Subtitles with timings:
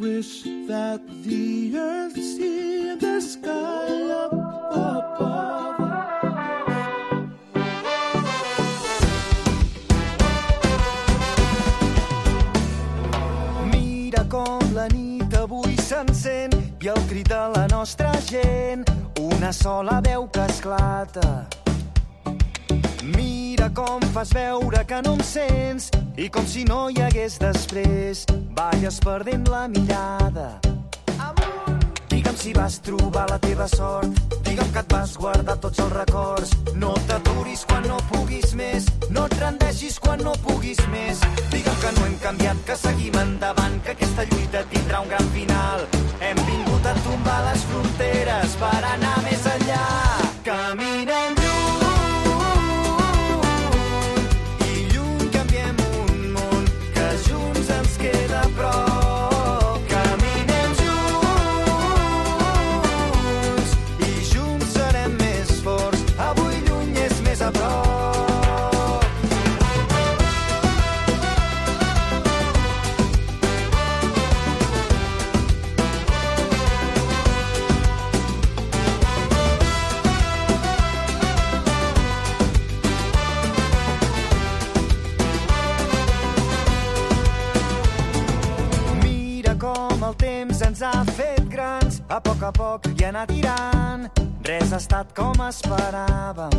[0.00, 5.76] wish that the earth see the sky up above.
[13.70, 18.88] Mira com la nit avui s'encén i el crit de la nostra gent,
[19.20, 21.46] una sola veu que esclata.
[23.04, 25.90] Mira com fas veure que no em sents
[26.20, 28.26] i com si no hi hagués després,
[28.56, 30.50] balles perdent la mirada.
[32.10, 36.52] Digue'm si vas trobar la teva sort, digue'm que et vas guardar tots els records.
[36.82, 41.24] No t'aturis quan no puguis més, no et rendeixis quan no puguis més.
[41.54, 45.88] Digue'm que no hem canviat, que seguim endavant, que aquesta lluita tindrà un gran final.
[46.20, 49.84] Hem vingut a tombar les fronteres per anar més enllà.
[50.44, 51.39] Caminem
[92.20, 94.06] poc a poc i anar tirant.
[94.46, 96.56] Res ha estat com esperàvem.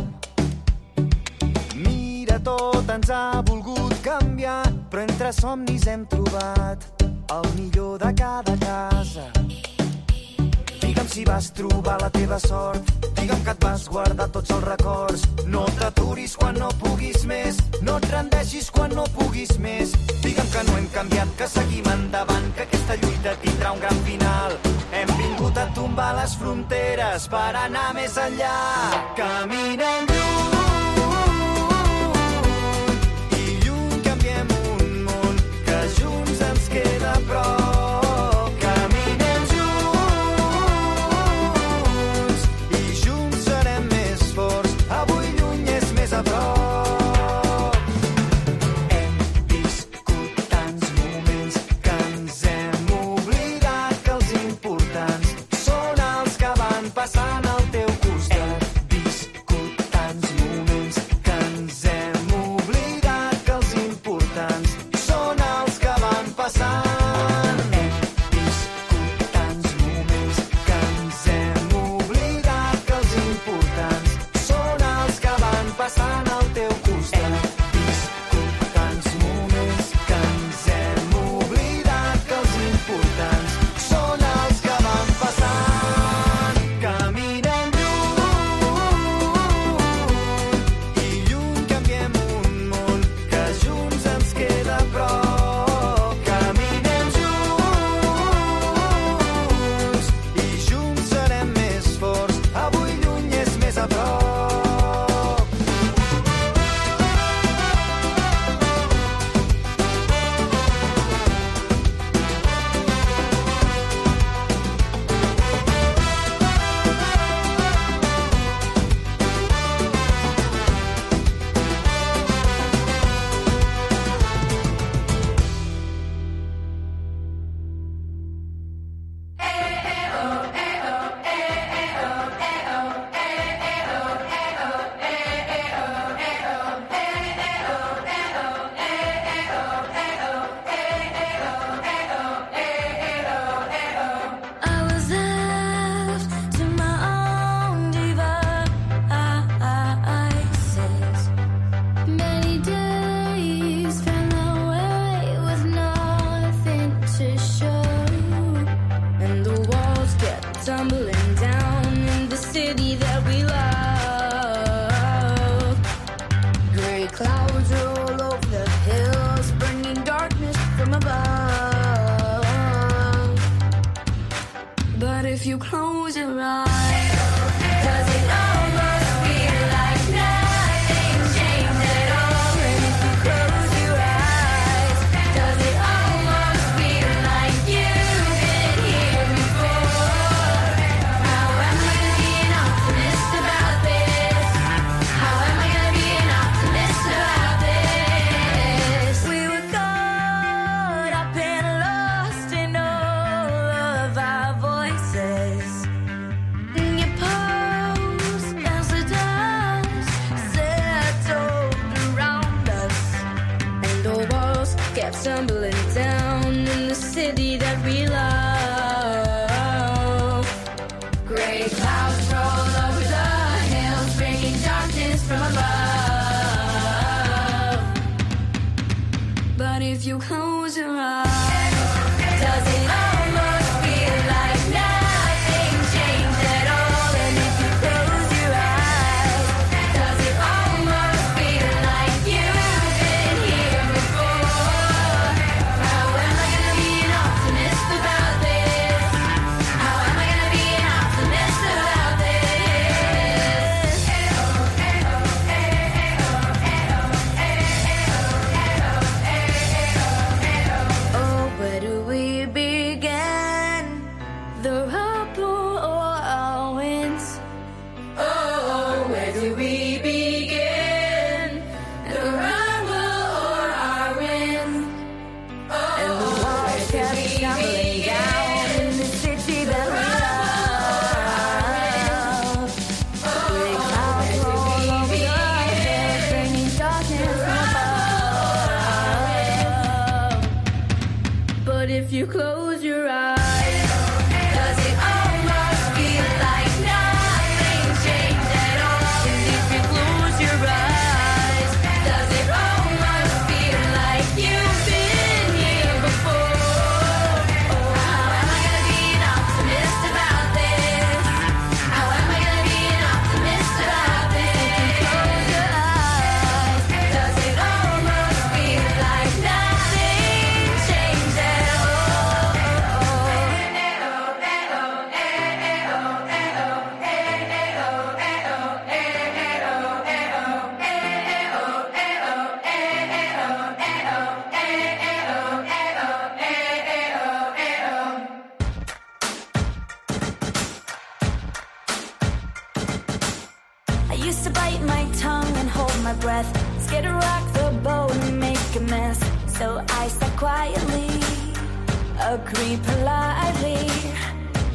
[1.82, 6.84] Mira, tot ens ha volgut canviar, però entre somnis hem trobat
[7.32, 9.26] el millor de cada casa.
[10.82, 15.26] Digue'm si vas trobar la teva sort, digue'm que et vas guardar tots els records.
[15.46, 19.96] No t'aturis quan no puguis més, no et rendeixis quan no puguis més.
[20.20, 24.58] Digue'm que no hem canviat, que seguim endavant, que aquesta lluita tindrà un gran final.
[25.02, 28.54] Hem vingut a tombar les fronteres per anar més enllà.
[29.18, 30.51] Caminem lluny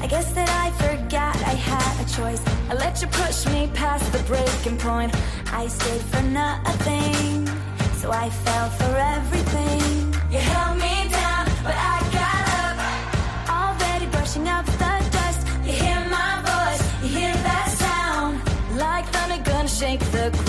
[0.07, 2.42] I guess that I forgot I had a choice.
[2.69, 5.13] I let you push me past the breaking point.
[5.51, 7.45] I stayed for nothing,
[8.00, 10.15] so I fell for everything.
[10.31, 12.77] You held me down, but I got up.
[13.59, 15.45] Already brushing up the dust.
[15.65, 18.80] You hear my voice, you hear that sound.
[18.80, 20.47] Like thunder, gonna shake the ground.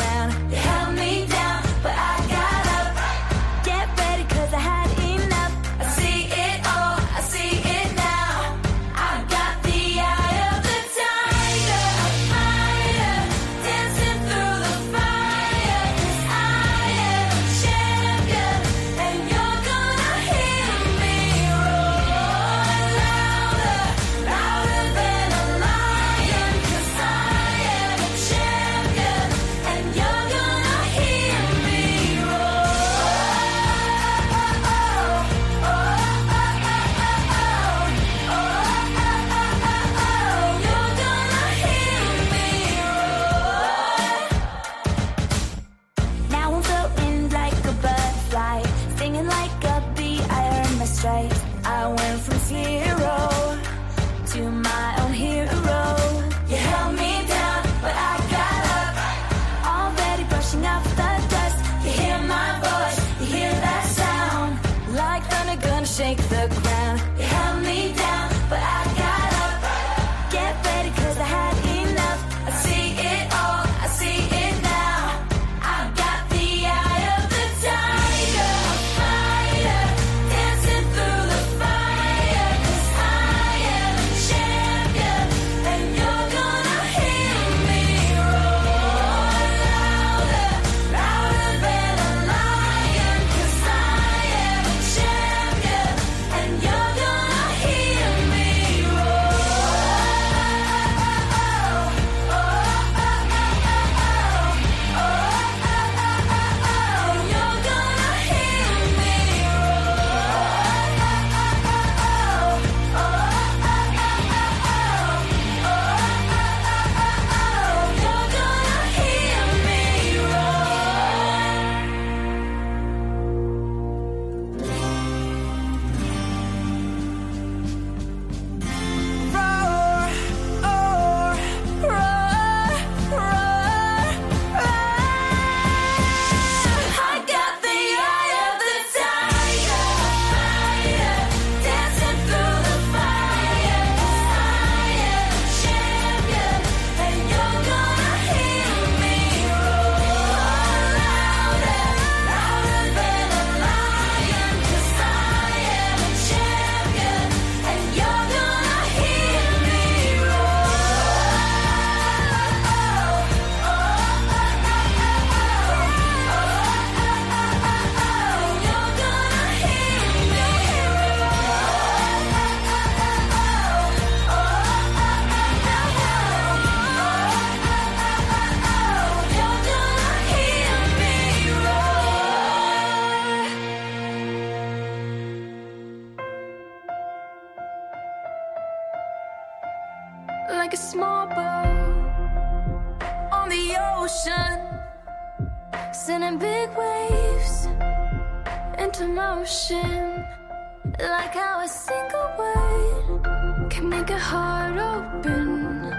[204.79, 205.93] open.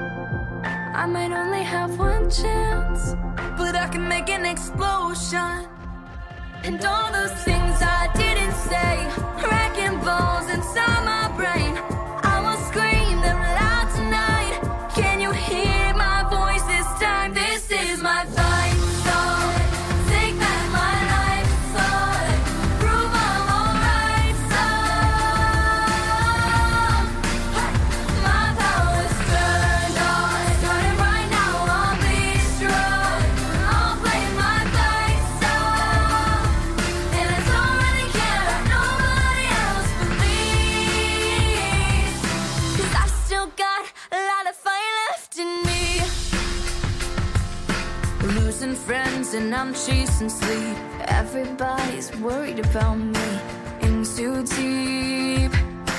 [1.01, 3.15] I might only have one chance,
[3.57, 5.67] but I can make an explosion.
[6.63, 8.91] And all those things I didn't say,
[9.43, 11.98] wrecking balls inside my brain.
[50.19, 50.77] losing sleep.
[51.07, 53.29] Everybody's worried about me.
[53.81, 55.51] In too deep,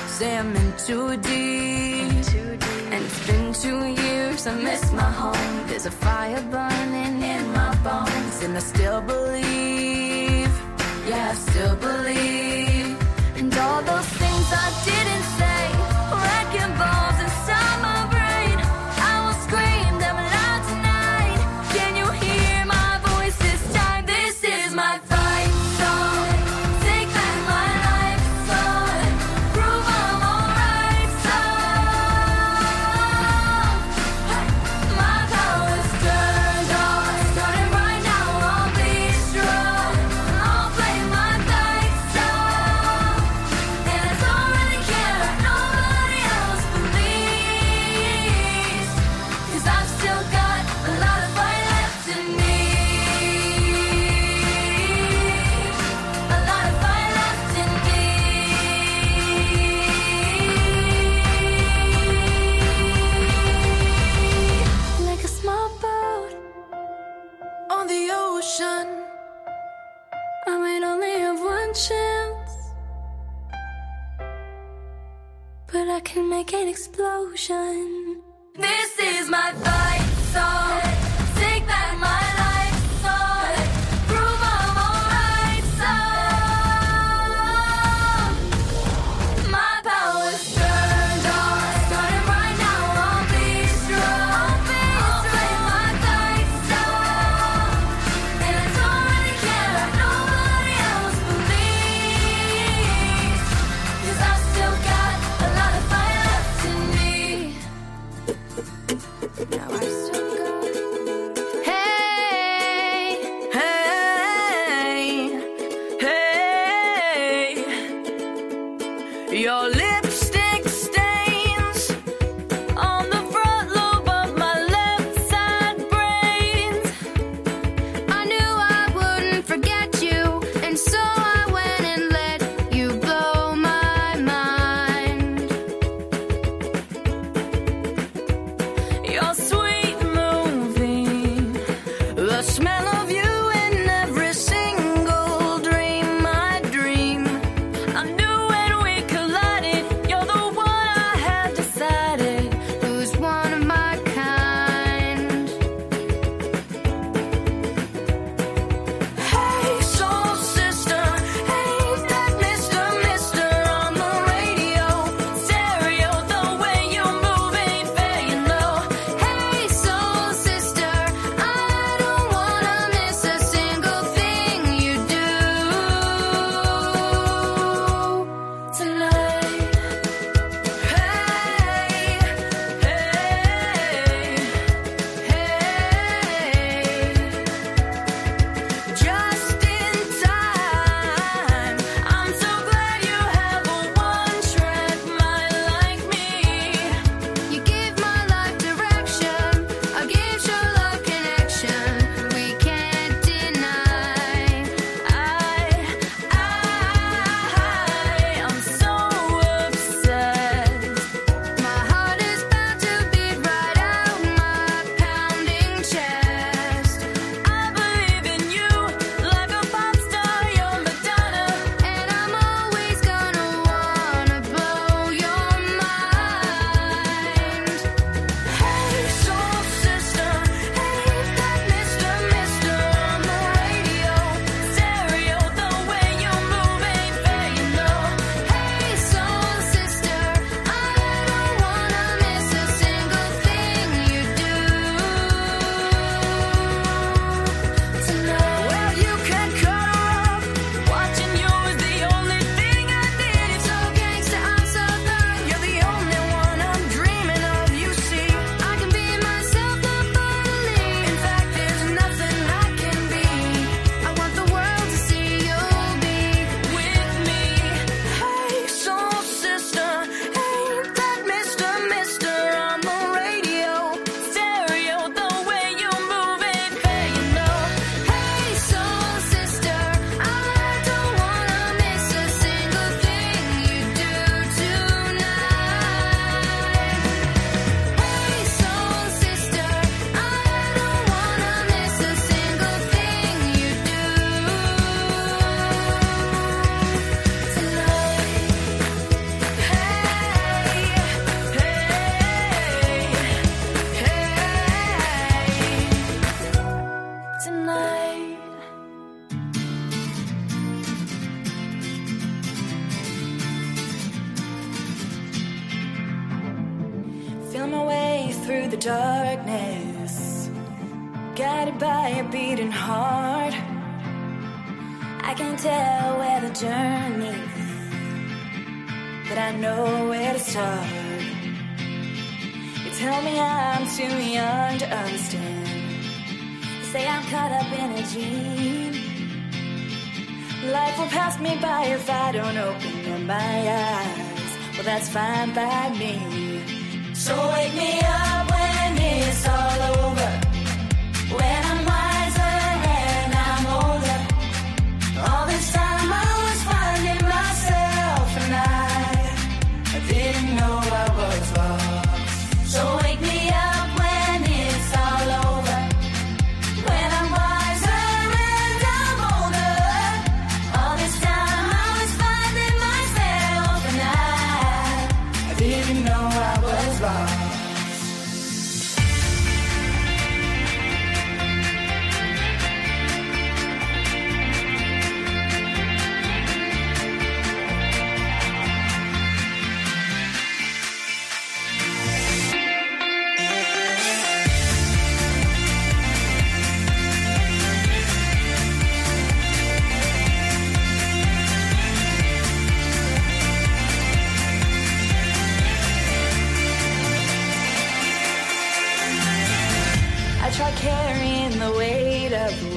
[0.07, 2.12] say I'm in too deep.
[2.17, 2.93] In too deep.
[2.93, 5.67] And it's been two years, I miss my home.
[5.69, 10.53] There's a fire burning in my bones, and I still believe.
[11.09, 12.97] Yeah, I still believe.
[13.39, 15.40] And all those things I didn't see.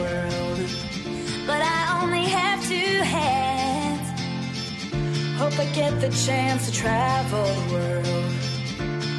[0.03, 0.59] world.
[1.49, 4.05] But I only have two hands.
[5.41, 8.31] Hope I get the chance to travel the world.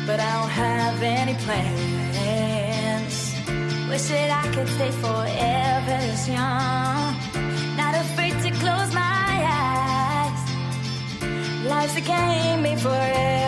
[0.06, 3.16] But I don't have any plans.
[3.90, 7.14] Wish that I could stay forever this young.
[7.76, 9.28] Not afraid to close my
[9.62, 10.40] eyes.
[11.72, 13.00] Life's a game made for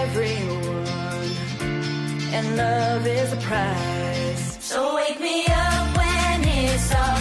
[0.03, 1.31] everyone.
[2.37, 4.57] And love is a prize.
[4.61, 7.16] So wake me up when it's all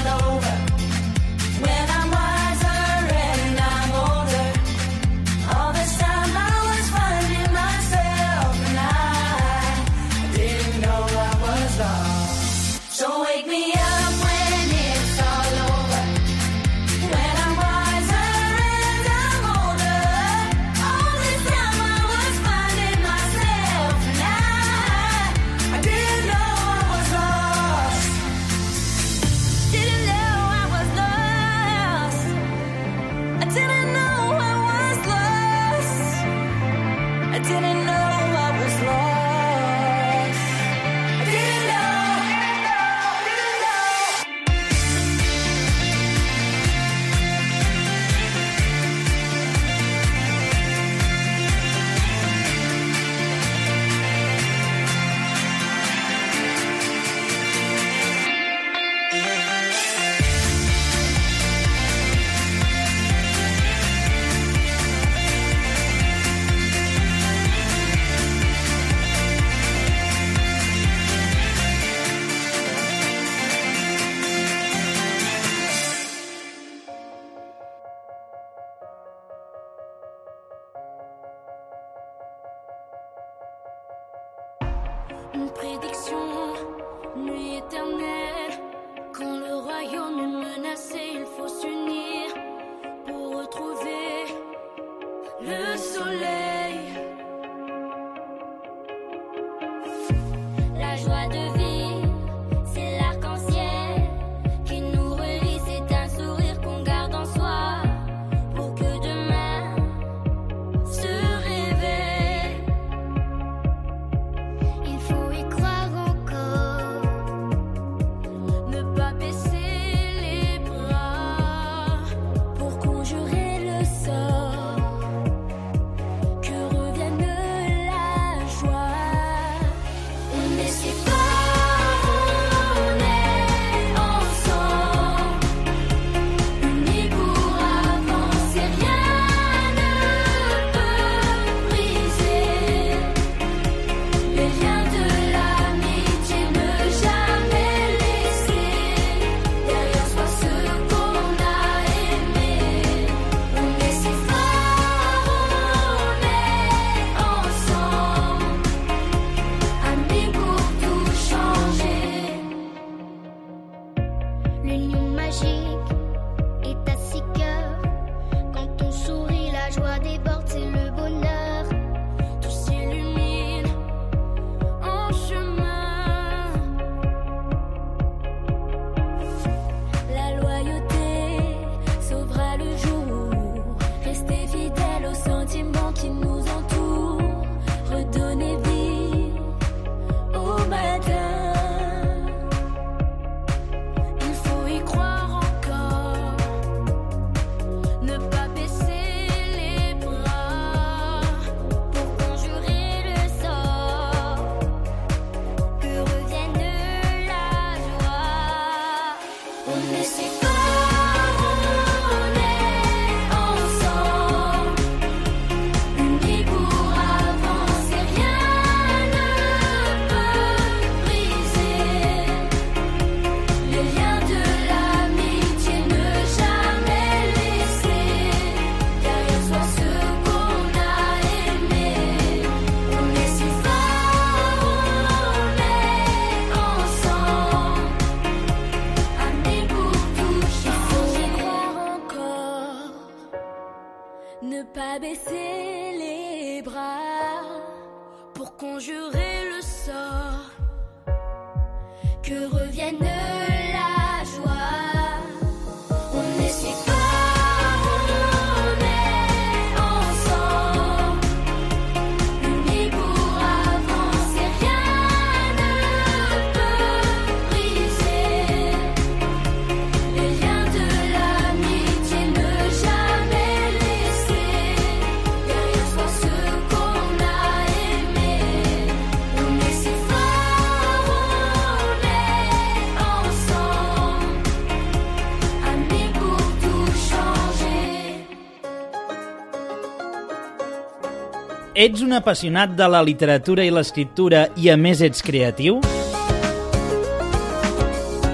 [291.86, 295.76] Ets un apassionat de la literatura i l'escriptura i a més ets creatiu?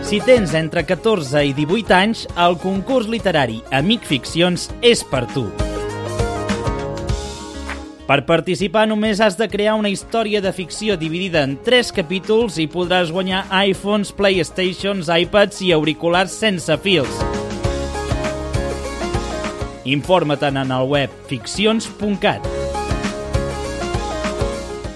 [0.08, 5.44] Si tens entre 14 i 18 anys, el concurs literari Amic Ficcions és per tu.
[8.08, 12.70] Per participar només has de crear una història de ficció dividida en 3 capítols i
[12.72, 17.20] podràs guanyar iPhones, Playstations, iPads i auriculars sense fils.
[20.00, 22.61] Informa-te'n en el web ficcions.cat.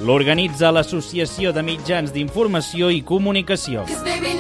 [0.06, 3.88] L'organitza l'Associació de Mitjans d'Informació i Comunicació.
[4.06, 4.36] Baby,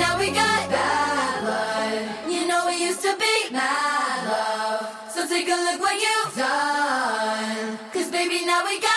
[8.46, 8.95] now we got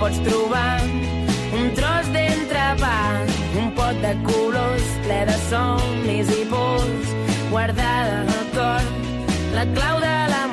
[0.00, 0.80] pots trobar.
[1.56, 2.96] Un tros d'entrepà,
[3.60, 7.14] un pot de colors ple de somnis i pols,
[7.50, 8.90] guardada al cor,
[9.56, 10.45] la clau de la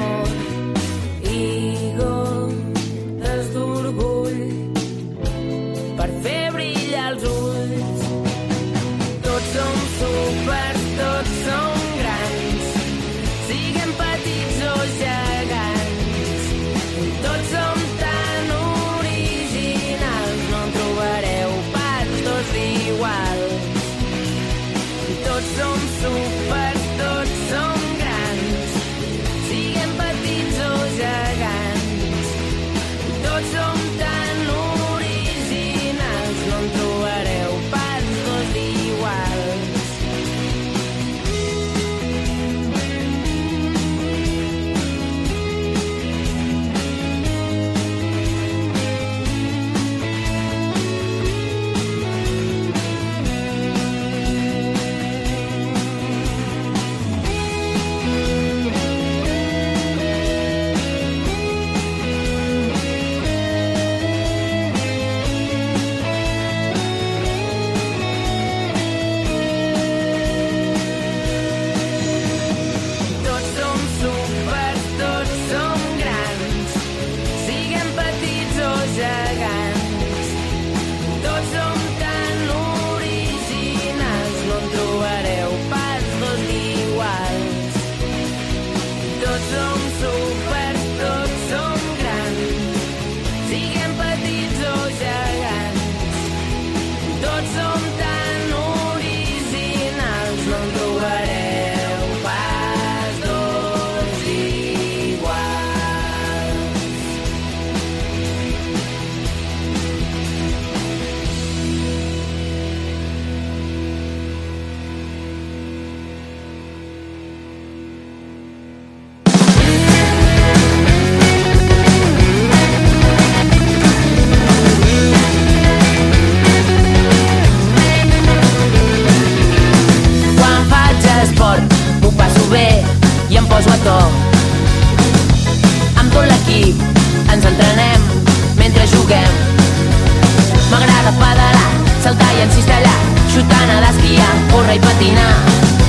[145.03, 145.35] patinar.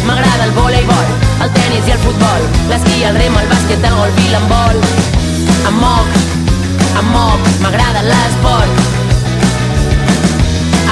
[0.06, 1.08] M'agrada el voleibol,
[1.42, 4.80] el tennis i el futbol, l'esquí, el rem, el bàsquet, el golf i l'embol.
[5.68, 6.08] Em moc,
[6.98, 8.82] em moc, m'agrada l'esport.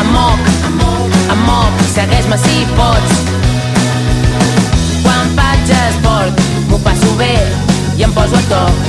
[0.00, 3.18] Em moc, em moc, em moc, segueix-me si pots.
[5.02, 7.34] Quan faig esport, m'ho passo bé
[7.98, 8.88] i em poso a toc.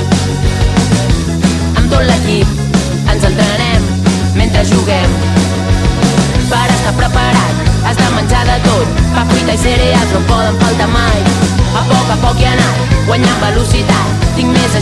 [1.74, 3.92] Amb tot l'equip ens entrenem
[4.38, 5.20] mentre juguem
[6.48, 10.88] per estar preparat Has de menjar de tot, pa, fruita i cereals no poden faltar
[10.92, 11.20] mai.
[11.76, 14.73] A poc a poc he anat guanyant velocitat, tinc més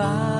[0.00, 0.39] fire.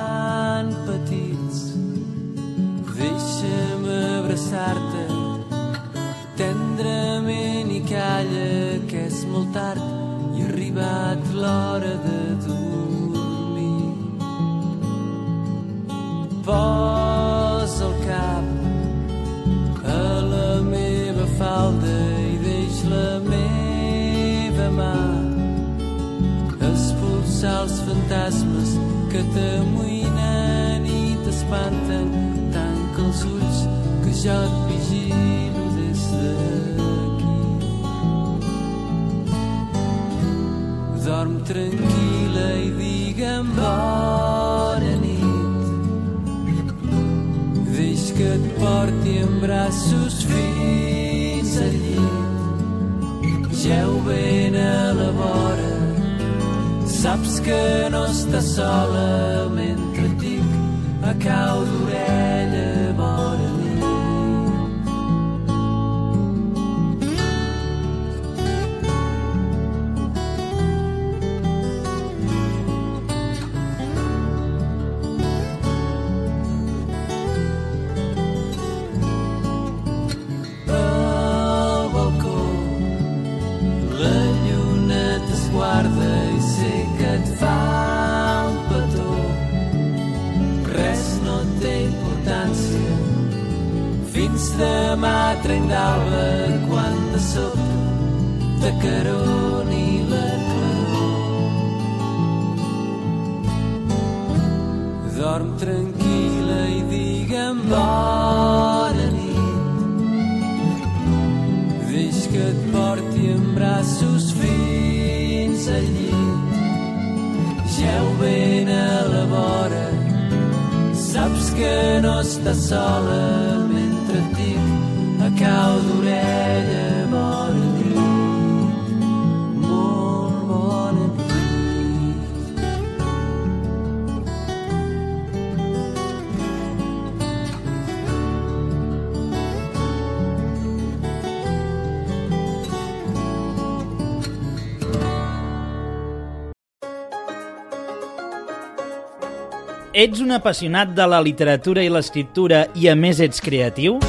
[150.01, 153.99] Ets un apassionat de la literatura i l'escriptura i a més ets creatiu?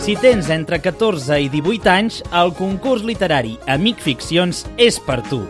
[0.00, 5.42] Si tens entre 14 i 18 anys, el concurs literari Amic Ficcions és per tu.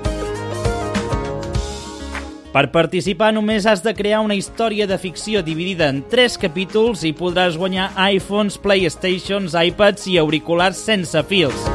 [2.57, 7.15] Per participar només has de crear una història de ficció dividida en 3 capítols i
[7.15, 11.71] podràs guanyar iPhones, Playstations, iPads i auriculars sense fils.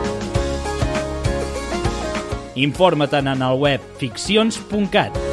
[2.59, 5.28] Informa-te'n en el web ficcions.cat.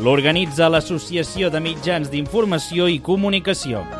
[0.00, 3.99] L'organitza l'Associació de Mitjans d'Informació i Comunicació.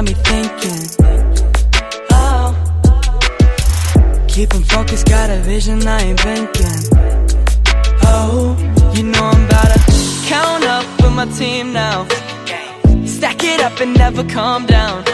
[0.00, 0.82] Got me thinking.
[2.10, 2.54] Oh,
[4.28, 6.82] keeping focused, got a vision, I ain't blinking.
[8.04, 8.56] Oh,
[8.94, 9.78] you know I'm about to
[10.26, 12.06] count up with my team now.
[13.04, 15.04] Stack it up and never calm down.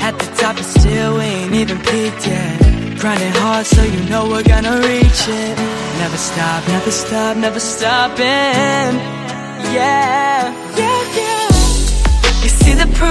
[0.00, 2.98] At the top, but still we ain't even peaked yet.
[3.00, 5.58] Grinding hard, so you know we're gonna reach it.
[5.98, 8.24] Never stop, never stop, never stopping.
[9.76, 10.93] Yeah, yeah, yeah.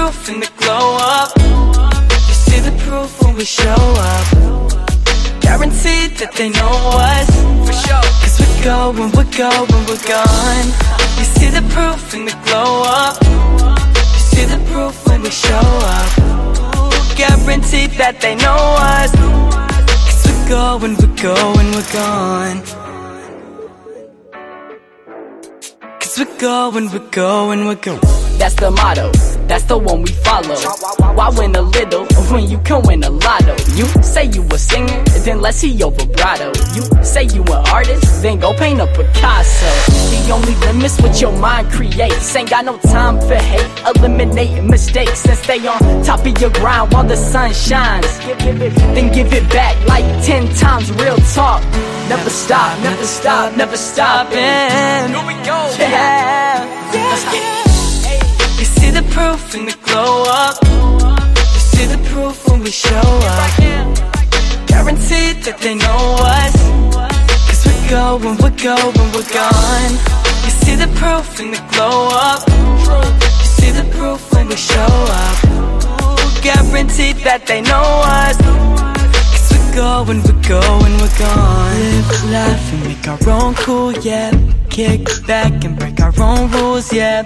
[0.04, 1.32] You see the glow up.
[2.28, 4.26] You see the proof when we show up.
[5.40, 6.76] Guaranteed that they know
[7.12, 7.28] us.
[7.64, 8.04] For sure.
[8.20, 10.68] Cause we're going, we're going, we're gone.
[11.16, 13.16] You see the proof in the glow up.
[14.12, 16.10] You see the proof when we show up.
[17.16, 19.10] Guaranteed that they know us.
[20.04, 22.60] Cause we're going, we're going, we're gone.
[25.98, 28.00] Cause we're going, we're going, we're going.
[28.36, 29.12] That's the motto,
[29.48, 30.56] that's the one we follow.
[31.14, 33.54] Why win a little when you can win a lotto?
[33.74, 36.52] You say you a singer, then let's see your vibrato.
[36.74, 39.66] You say you an artist, then go paint a Picasso.
[40.10, 42.34] The only limit's what your mind creates.
[42.34, 46.92] Ain't got no time for hate, eliminate mistakes and stay on top of your grind
[46.92, 48.18] while the sun shines.
[48.38, 51.62] Then give it back like 10 times real talk.
[52.08, 54.38] Never stop, never stop, never stopping.
[54.38, 55.58] Here we go.
[55.78, 57.10] Yeah, yeah.
[57.10, 57.63] You see
[58.94, 60.54] the proof in the glow up.
[60.62, 63.50] You see the proof when we show up.
[64.70, 66.54] Guaranteed that they know us.
[67.48, 69.94] Cause we're going, we're going, we're gone.
[70.46, 72.46] You see the proof in the glow up.
[73.42, 75.38] You see the proof when we show up.
[76.46, 77.88] Guaranteed that they know
[78.22, 78.38] us.
[79.34, 81.74] Cause we're going, we're going, we're gone.
[81.98, 84.30] Live, laugh, and make our own cool, yeah.
[84.70, 87.24] Kick back and break our own rules, yeah.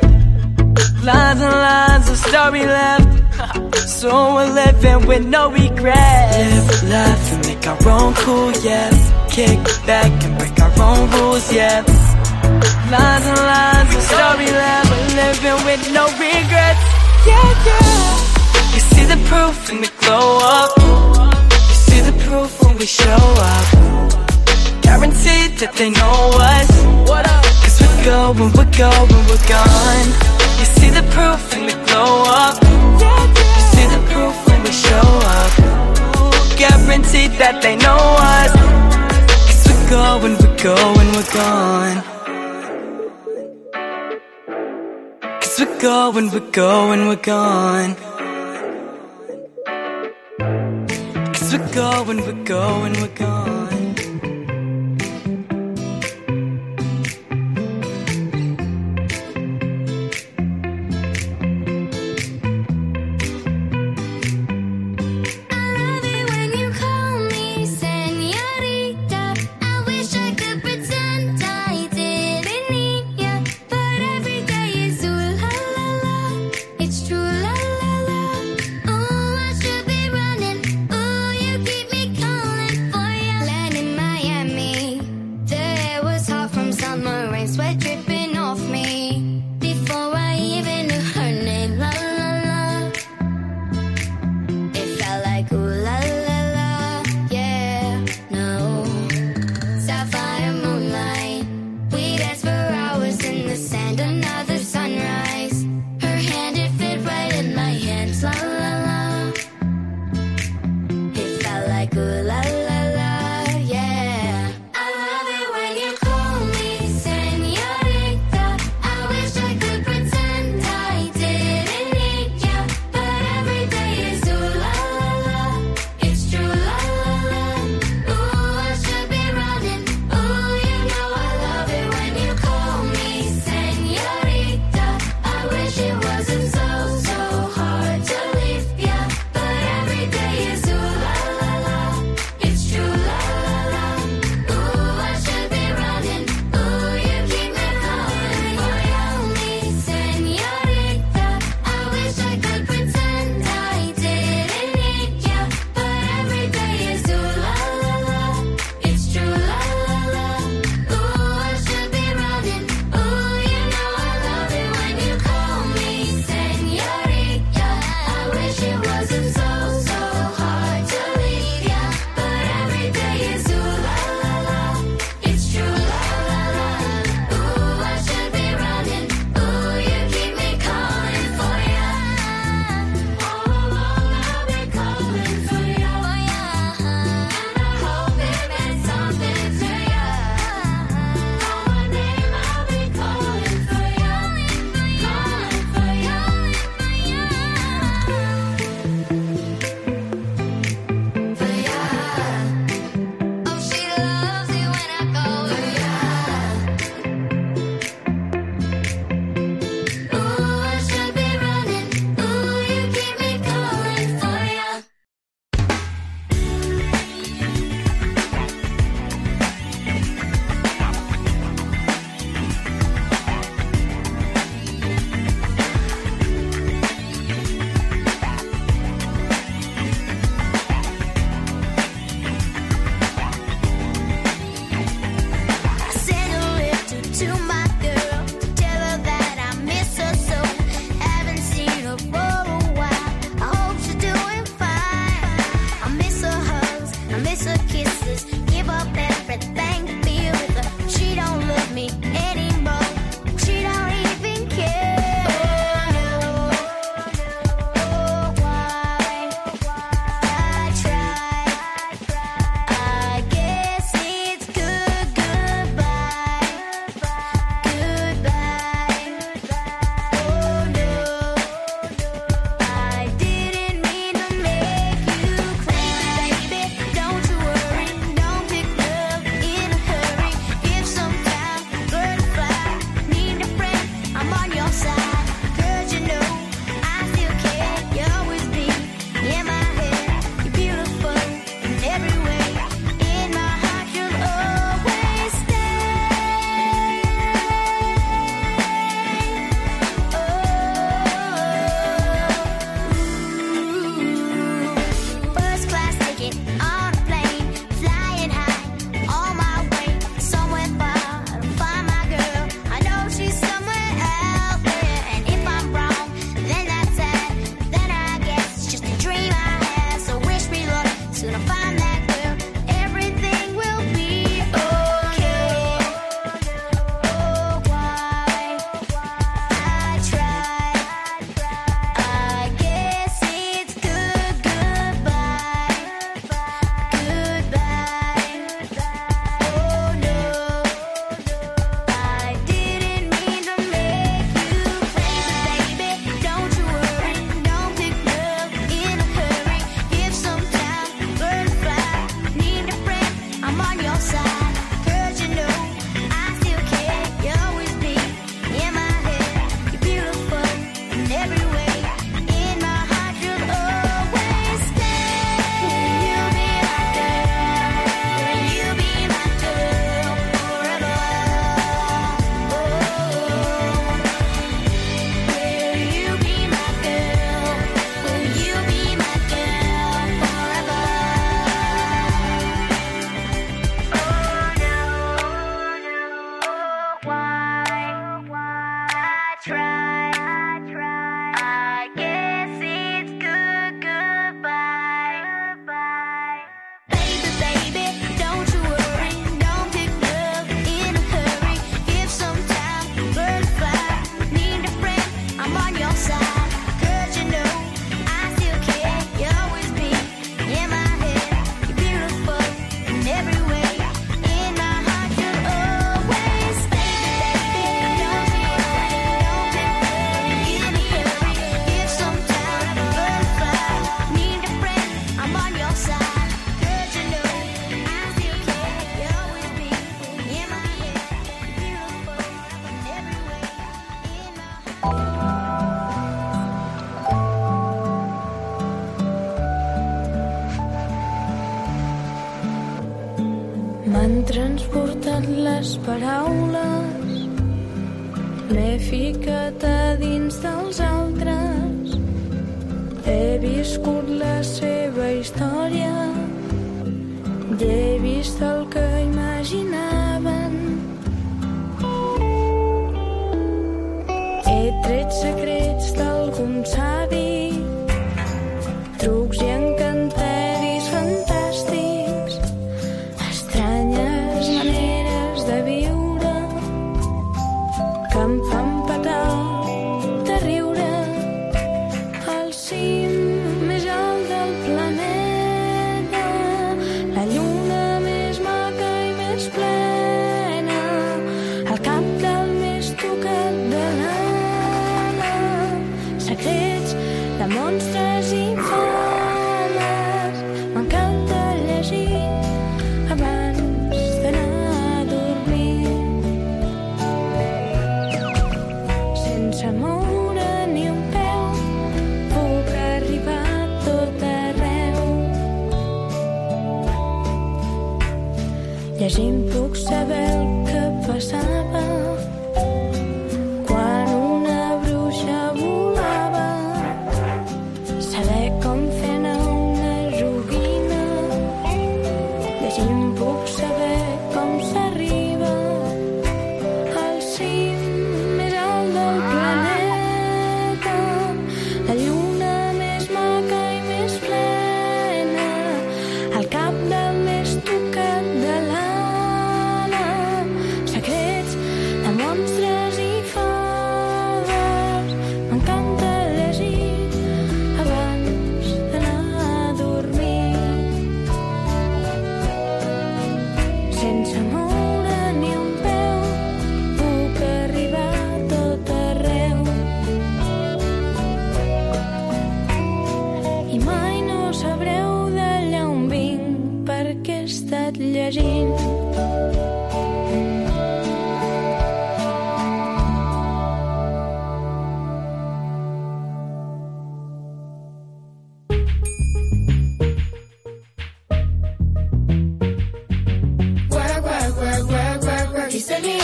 [1.05, 3.89] Lines and lines of story left.
[3.89, 6.37] so we're living with no regrets.
[6.37, 8.95] Live, laugh, and make our own cool, yes.
[9.35, 11.87] Kick back and break our own rules, yes.
[12.93, 14.91] Lines and lines of story left.
[14.91, 16.83] We're living with no regrets.
[17.27, 18.75] Yeah, yeah.
[18.75, 20.71] You see the proof in the glow up.
[21.71, 23.67] You see the proof when we show up.
[24.83, 26.71] Guaranteed that they know us.
[27.63, 30.38] Cause we're going, we're going, we're gone.
[30.99, 32.57] The proof in the glow up.
[32.61, 35.53] You see the proof when we show up.
[36.59, 38.03] Guaranteed that they know
[38.35, 38.51] us.
[39.47, 41.99] Cause we're going, we're going, we're gone.
[45.41, 47.95] Cause we're going, we're going, we're gone.
[51.33, 53.48] Cause we're going, we're going, we're gone.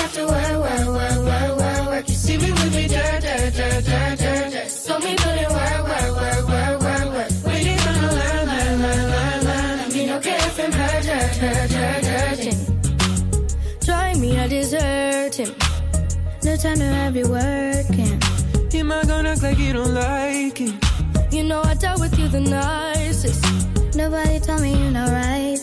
[0.05, 2.09] have to work, work, work, work, work, work.
[2.09, 4.71] You see me with me, dirt, dirt, dirt, dirt, dirt, dirt.
[4.71, 7.31] So me put it work, work, work, work, work, work.
[7.47, 9.79] We ain't gonna learn, learn, learn, learn, learn.
[9.81, 12.61] I mean, no care from her, dirt, dirt, dirt, hurting.
[13.81, 15.51] Try me, I desert him.
[16.45, 18.21] No time to have you working.
[18.73, 20.75] You might gonna act like you don't like it.
[21.33, 23.43] You know I dealt with you the nicest.
[23.97, 25.54] Nobody told me you're not right.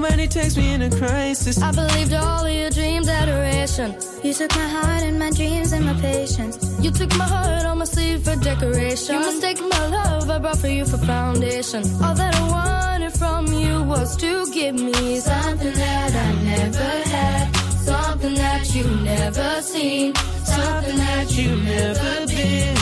[0.00, 1.60] Nobody takes me in a crisis.
[1.60, 3.96] I believed all of your dreams, adoration.
[4.22, 6.56] You took my heart and my dreams and my patience.
[6.80, 9.16] You took my heart on my sleeve for decoration.
[9.16, 11.82] You mistake my love I brought for you for foundation.
[12.00, 17.52] All that I wanted from you was to give me something that I never had,
[17.90, 22.76] something that you never seen, something that you never been.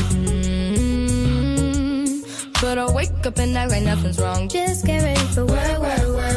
[2.61, 4.51] But I wake up and act like nothing's wrong.
[4.51, 6.36] Just get ready for work, work, work.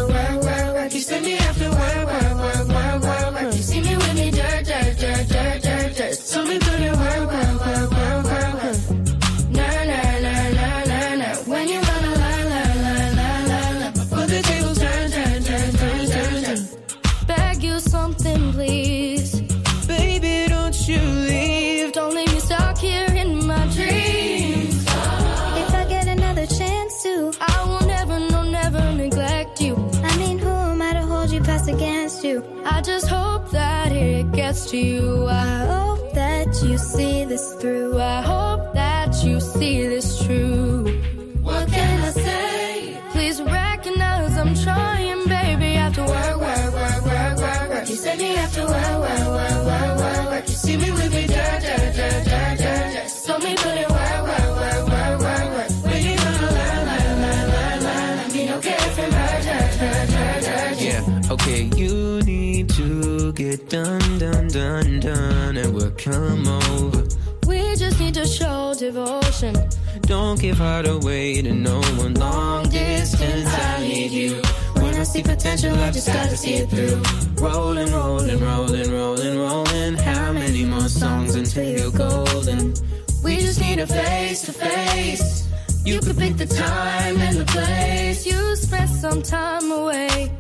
[63.49, 67.03] get done, done, done, done, and we'll come over.
[67.47, 69.55] We just need to show devotion.
[70.01, 72.13] Don't give heart away to no one.
[72.13, 74.41] Long distance, I need you.
[74.75, 77.01] When I see potential, I just gotta see it through.
[77.43, 79.95] Rolling, rolling, rolling, rolling, rolling.
[79.95, 82.75] How many more songs until you're golden?
[83.23, 85.47] We just need a face to face.
[85.85, 88.27] You could pick the time and the place.
[88.27, 90.38] You spread some time away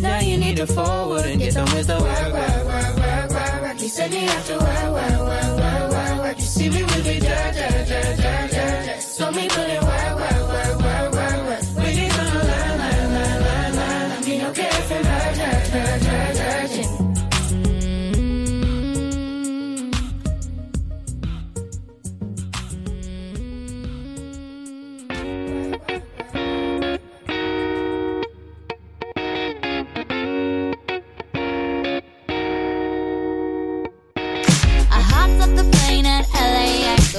[0.00, 3.62] now you need to forward and get done with the work, work, work, work, work,
[3.62, 3.80] work.
[3.80, 6.36] You send me after work, work, work, work, work, work.
[6.38, 8.98] You see me with the da, da, da, da, da, da.
[8.98, 10.85] So me put it work, work, work, work.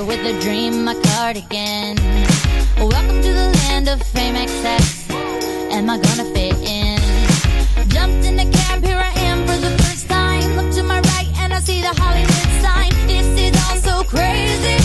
[0.06, 1.98] with a dream, my cardigan.
[2.78, 5.10] Welcome to the land of fame excess.
[5.72, 7.00] Am I gonna fit in?
[7.90, 10.56] Jumped in the cab, here I am for the first time.
[10.56, 12.92] Look to my right and I see the Hollywood sign.
[13.08, 14.77] This is all so crazy.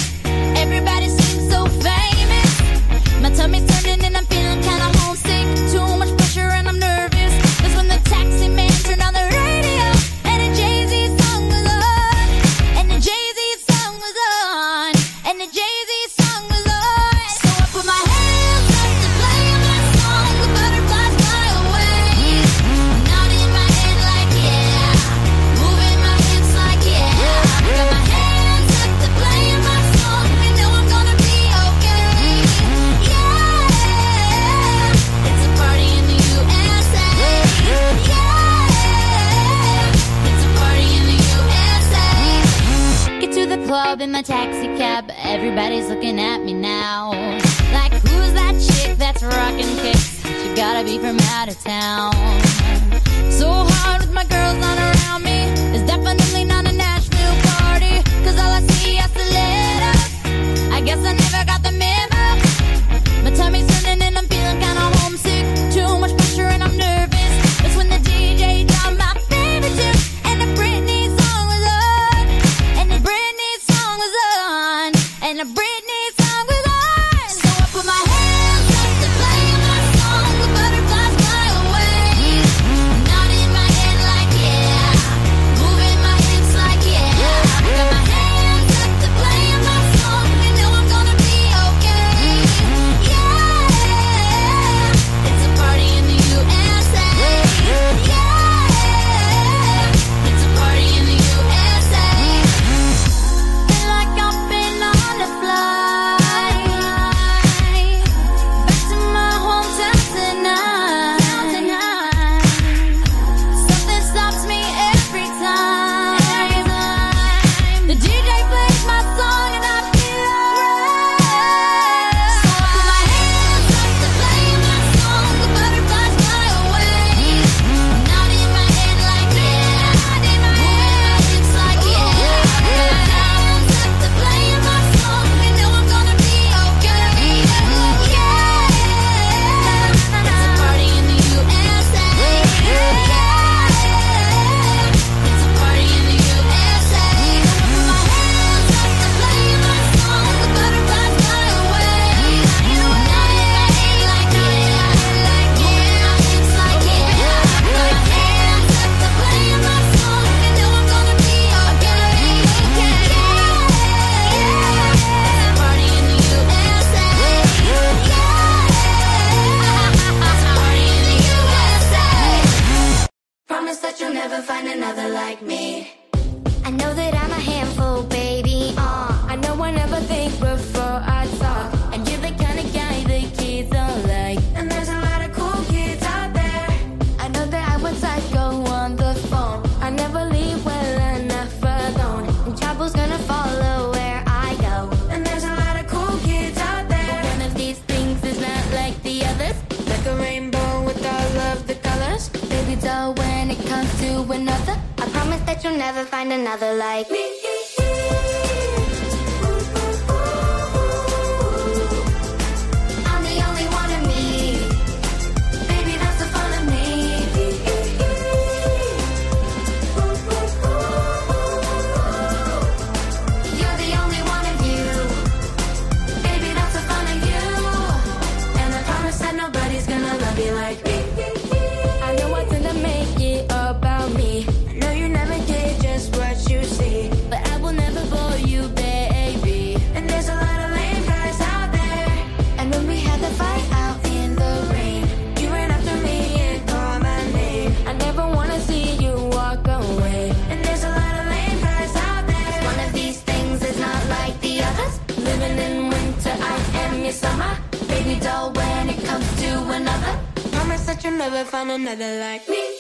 [261.30, 262.71] never find another like me.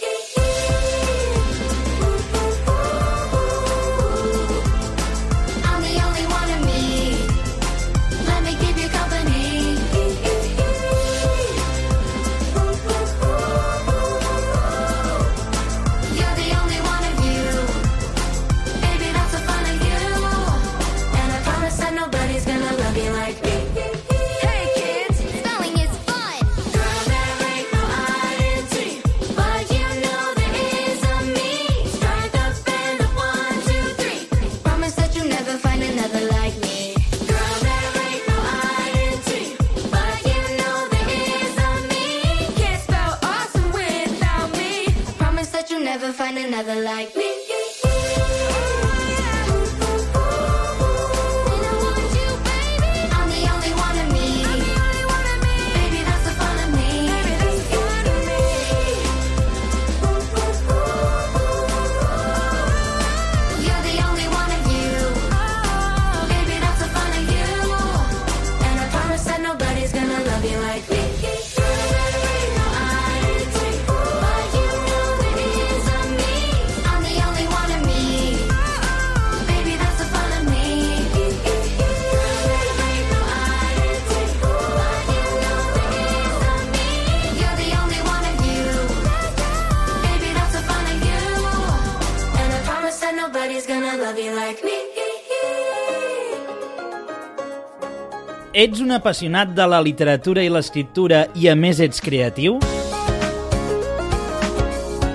[98.62, 102.60] Ets un apassionat de la literatura i l'escriptura i a més ets creatiu?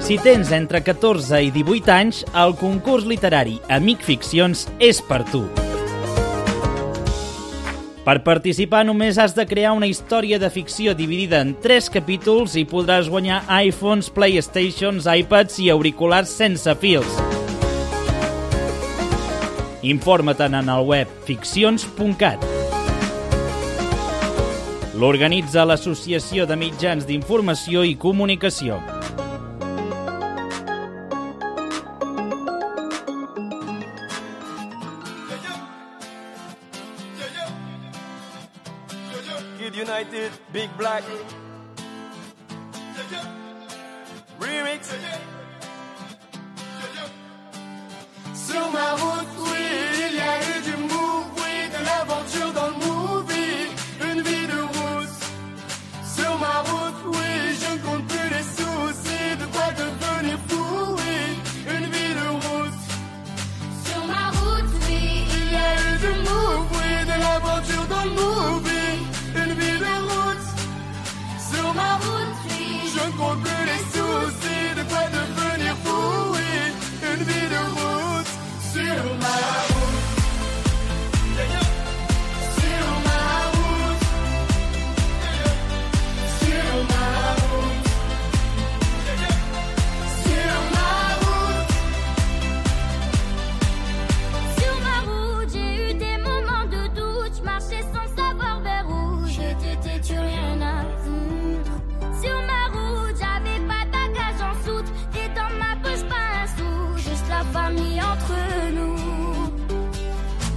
[0.04, 5.46] Si tens entre 14 i 18 anys, el concurs literari Amic Ficcions és per tu.
[8.04, 12.66] Per participar només has de crear una història de ficció dividida en 3 capítols i
[12.68, 17.16] podràs guanyar iPhones, Playstations, iPads i auriculars sense fils.
[19.96, 22.57] Informa-te'n en el web ficcions.cat.
[24.98, 28.97] L'organitza l'Associació de Mitjans d'Informació i Comunicació.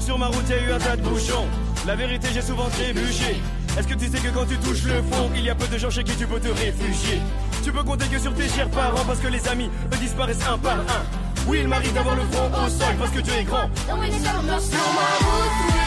[0.01, 1.47] Sur ma route, il y a eu un tas de bouchons.
[1.87, 3.41] La vérité, j'ai souvent trébuché.
[3.79, 5.79] Est-ce que tu sais que quand tu touches le fond, il y a peu de
[5.79, 7.21] gens chez qui tu peux te réfugier?
[7.63, 9.71] Tu peux compter que sur tes chers parents, parce que les amis,
[10.01, 11.05] disparaissent un par un.
[11.47, 13.69] Oui, il m'arrive d'avoir le front au sol, parce que Dieu est grand.
[13.87, 15.80] Sur ma route,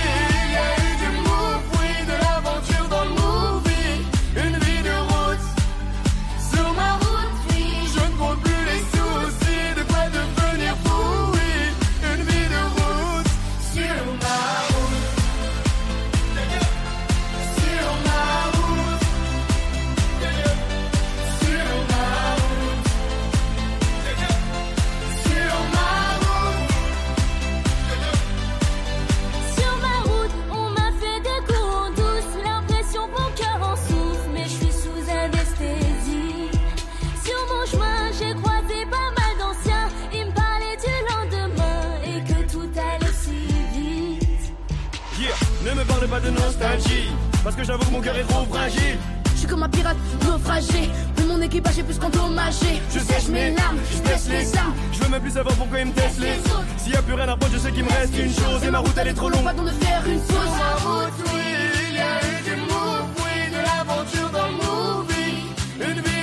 [46.54, 47.10] nostalgie.
[47.44, 48.98] Parce que j'avoue que mon cœur est trop fragile.
[49.34, 52.82] Je suis comme un pirate naufragé, mais mon équipage est plus qu'endommagé.
[52.94, 54.74] Je sèche mes larmes, je baisse les armes.
[54.94, 56.66] Je veux même plus savoir pourquoi ils me testent les autres.
[56.78, 58.64] S'il y a plus rien à prendre, je sais qu'il me reste une chose.
[58.64, 59.44] Et ma route elle est trop longue.
[59.44, 60.38] Pas de faire une pause.
[60.38, 61.42] ma route, oui,
[61.90, 65.44] il y a eu du move, oui, de l'aventure dans le movie.
[65.82, 66.23] Une vie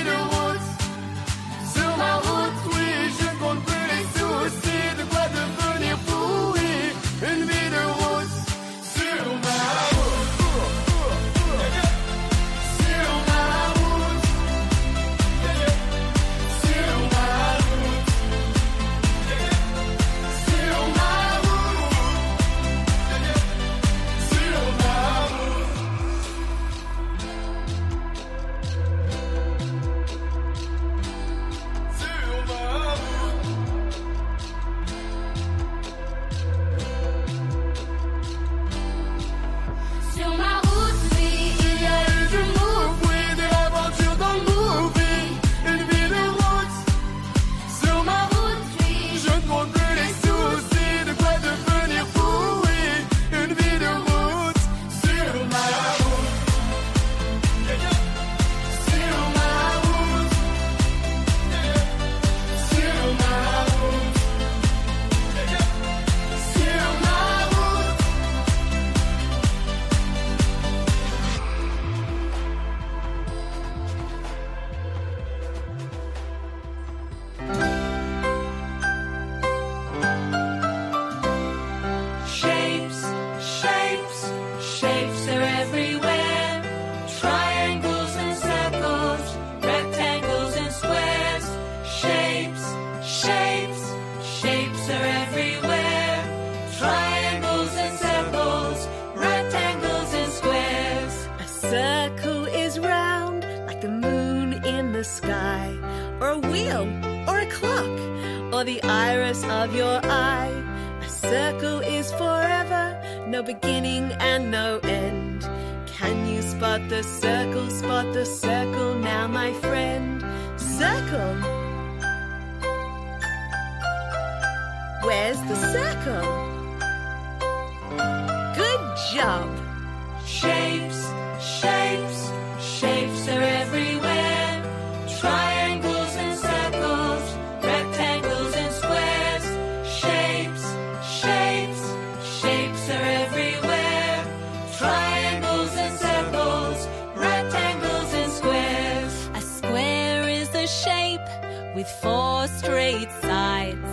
[152.01, 153.89] four straight sides.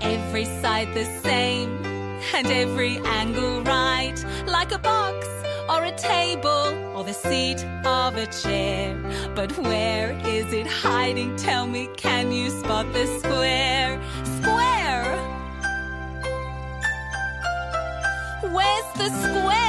[0.00, 1.70] Every side the same
[2.34, 4.18] and every angle right.
[4.46, 5.26] Like a box
[5.68, 8.96] or a table or the seat of a chair.
[9.34, 11.36] But where is it hiding?
[11.36, 14.00] Tell me, can you spot the square?
[14.38, 15.16] Square!
[18.52, 19.61] Where's the square?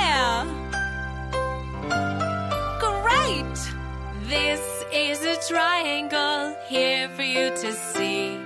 [5.48, 8.40] Triangle here for you to see.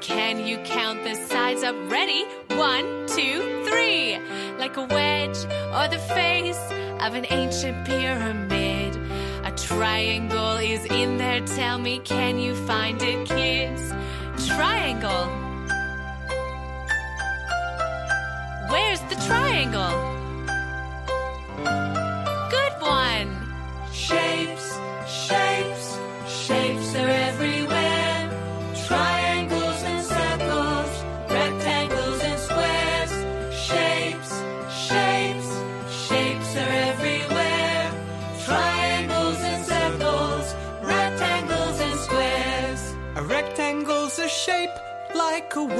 [0.00, 1.74] Can you count the sides up?
[1.90, 2.24] Ready?
[2.50, 4.18] One, two, three.
[4.56, 5.38] Like a wedge
[5.74, 6.60] or the face
[7.00, 8.96] of an ancient pyramid.
[9.44, 11.40] A triangle is in there.
[11.40, 13.92] Tell me, can you find it, kids?
[14.46, 15.26] Triangle.
[18.70, 20.17] Where's the triangle?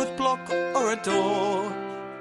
[0.09, 1.73] A woodblock or a door.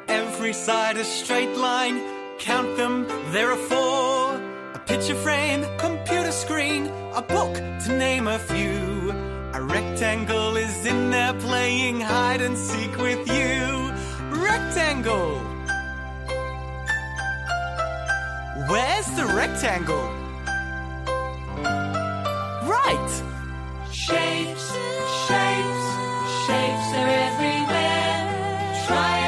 [0.08, 2.02] Every side a straight line,
[2.40, 4.36] count them, there are four.
[4.74, 9.12] A picture frame, computer screen, a book to name a few.
[9.54, 13.92] A rectangle is in there playing hide and seek with you.
[14.30, 15.40] Rectangle!
[18.70, 20.10] Where's the rectangle?
[22.74, 23.24] Right!
[23.92, 24.72] Shapes,
[25.28, 25.97] shapes,
[26.48, 28.20] shapes are everywhere.
[28.86, 29.27] Triangles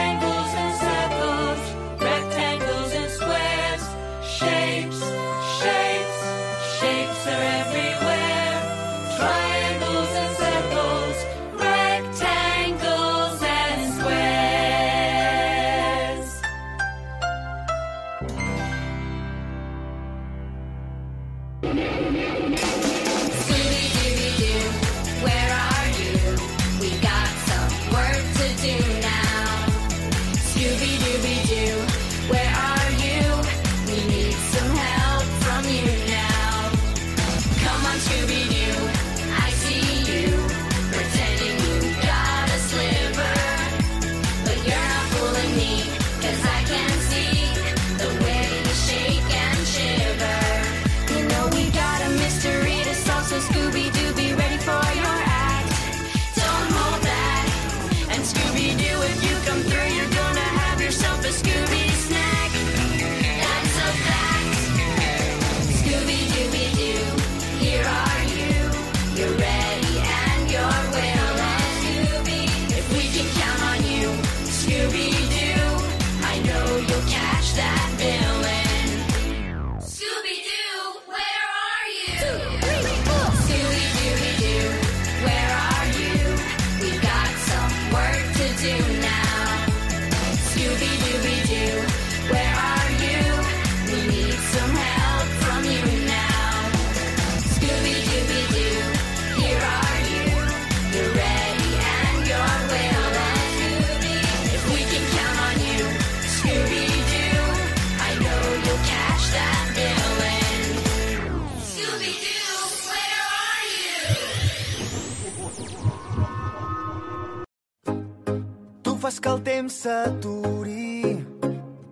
[119.50, 121.26] temps s'aturi,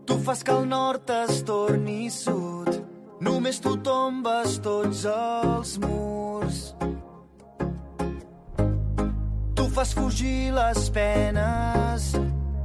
[0.05, 2.69] tu fas que el nord es torni sud.
[3.19, 6.59] Només tu tombes tots els murs.
[9.57, 12.11] Tu fas fugir les penes,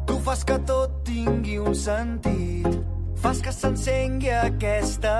[0.04, 2.68] tu fas que tot tingui un sentit.
[3.24, 5.16] Fas que s'encengui aquesta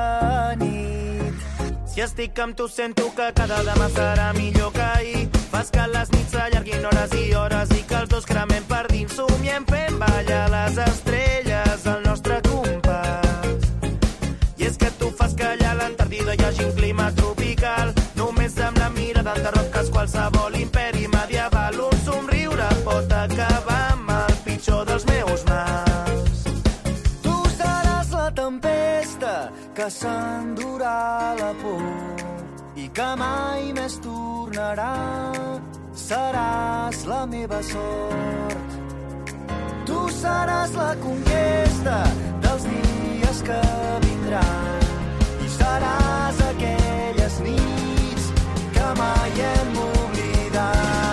[0.61, 1.49] nit.
[1.89, 5.32] Si estic amb tu sento que cada demà serà millor que ahir.
[5.53, 9.13] Fas que les nits s'allarguin hores i hores i que els dos cremem per dins.
[9.13, 13.67] Somiem fent ballar les estrelles al nostre compàs.
[14.57, 17.93] I és que tu fas que allà a l'Antàrtida hi hagi un clima tropical.
[18.17, 21.81] Només amb la mirada enderroques qualsevol imperi medieval.
[21.91, 26.47] Un somriure pot acabar amb el pitjor dels meus mals.
[27.29, 29.37] Tu seràs la tempesta
[29.77, 30.72] que s'endurà
[32.95, 34.93] que mai més tornarà.
[35.97, 38.77] Seràs la meva sort.
[39.89, 41.97] Tu seràs la conquesta
[42.45, 43.61] dels dies que
[44.07, 44.85] vindran
[45.45, 48.29] i seràs aquelles nits
[48.77, 51.12] que mai hem oblidat.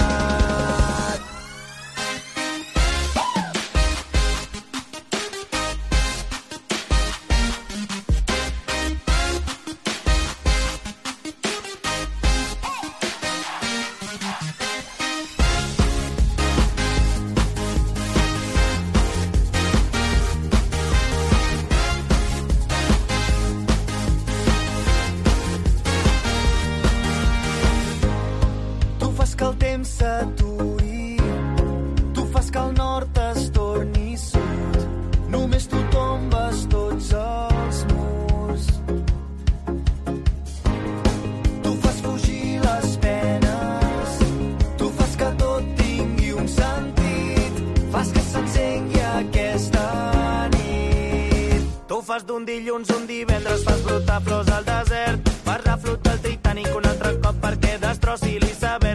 [52.49, 57.37] Dilluns un divendres, fas brotar flors al desert, fas reflotar el Titanic un altre cop
[57.43, 58.88] perquè destrossi l'iceberg,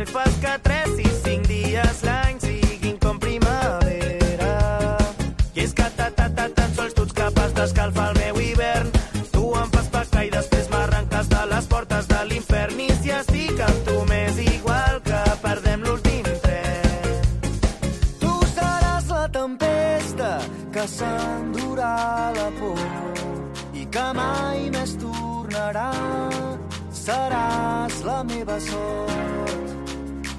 [27.05, 30.31] Seràs la meva sort.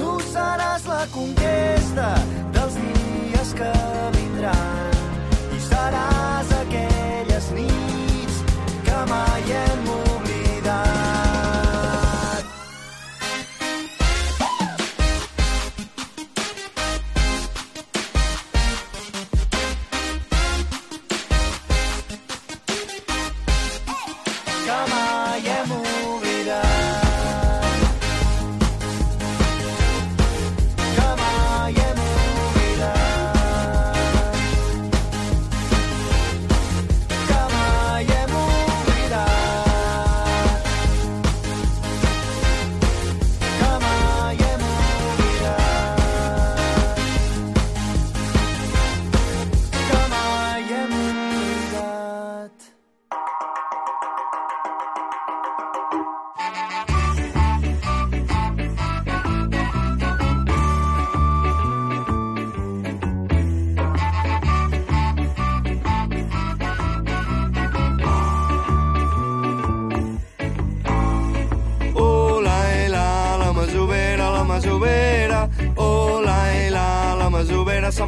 [0.00, 2.08] Tu seràs la conquesta
[2.56, 3.70] dels dies que
[4.16, 4.98] vindran
[5.54, 8.42] i seràs aquelles nits
[8.90, 10.07] que mai hem oblidat.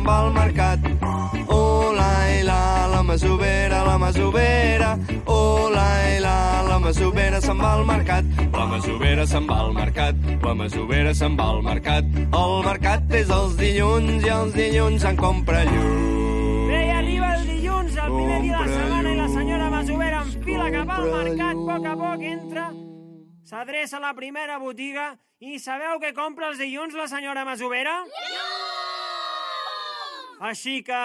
[0.00, 0.80] Se'n va al mercat.
[1.52, 4.98] Oh, la, i la, la masovera, la masovera.
[5.26, 8.24] Oh, la, i la, la masovera se'n va al mercat.
[8.54, 10.14] La masovera se'n va al mercat.
[10.42, 12.04] La masovera se'n va al mercat.
[12.32, 15.90] El mercat és els dilluns i els dilluns se'n compra llum.
[16.70, 20.22] Bé, i arriba el dilluns, el primer dia de la setmana, i la senyora Masovera
[20.24, 22.70] enfila cap al mercat, a poc a poc entra,
[23.44, 25.10] s'adreça a la primera botiga
[25.40, 27.98] i sabeu què compra els dilluns la senyora Masovera?
[30.40, 30.98] Així que...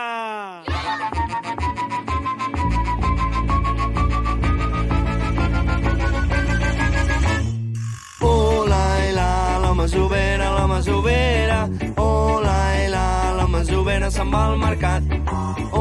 [8.21, 8.79] Hola,
[9.17, 11.59] la, l'home jovera, l'home jovera.
[11.97, 12.55] Hola,
[12.95, 13.03] la,
[13.41, 15.03] l'home obera se'n va al mercat.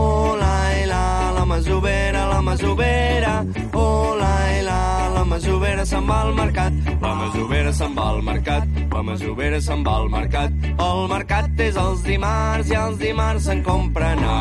[0.03, 0.55] Hola,
[0.91, 1.05] la,
[1.45, 3.47] la, masovera, la masovera.
[3.75, 6.73] Oh, la, i la, la masovera se'n va al mercat.
[7.03, 8.65] La masovera se'n va al mercat.
[8.93, 10.53] La masovera se'n va al mercat.
[10.73, 14.39] El mercat és els dimarts i els dimarts se'n compra I anar.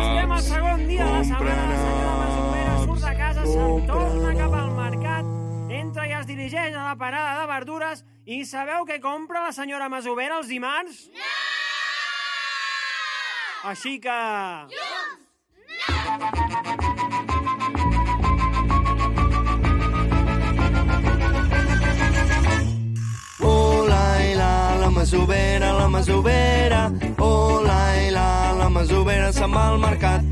[0.00, 4.34] estem al segon dia de la setmana, la senyora Masovera surt de casa, se'n torna
[4.40, 5.32] cap al mercat,
[5.82, 9.90] entra i es dirigeix a la parada de verdures i sabeu què compra la senyora
[9.92, 11.10] Masovera els dimarts?
[11.12, 11.34] No!
[13.66, 14.08] Així que...
[14.08, 15.05] I la
[25.06, 26.92] masovera, la masovera.
[27.18, 30.22] Oh, la, la, la masovera se'n va al mercat.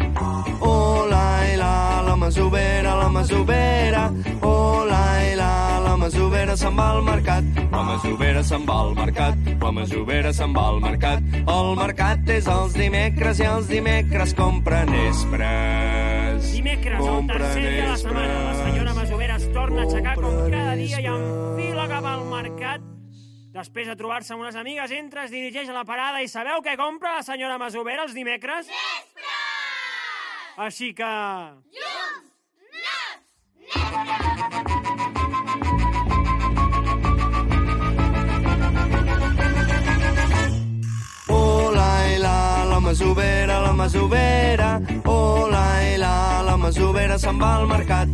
[0.61, 4.13] Oh, la, la, la masovera, la masovera.
[4.43, 5.74] Oh, la, la,
[6.05, 7.45] la masovera se'n va al mercat.
[7.73, 9.47] La masovera se'n va al mercat.
[9.63, 11.23] La masovera se'n va al mercat.
[11.49, 16.51] El mercat és els dimecres i els dimecres compra nespres.
[16.53, 20.37] Dimecres, el tercer dia de la setmana, la senyora Masovera es torna a aixecar com
[20.53, 22.85] cada dia i enfila cap al mercat.
[23.57, 26.77] Després de trobar-se amb unes amigues, entra, es dirigeix a la parada i sabeu què
[26.77, 28.69] compra la senyora Masovera els dimecres?
[28.69, 29.25] Nespres!
[30.69, 31.13] Així que...
[33.75, 35.24] Oh,
[42.95, 44.81] la masovera, la masovera.
[45.05, 48.09] Oh, la, la, masovera se'n va al mercat.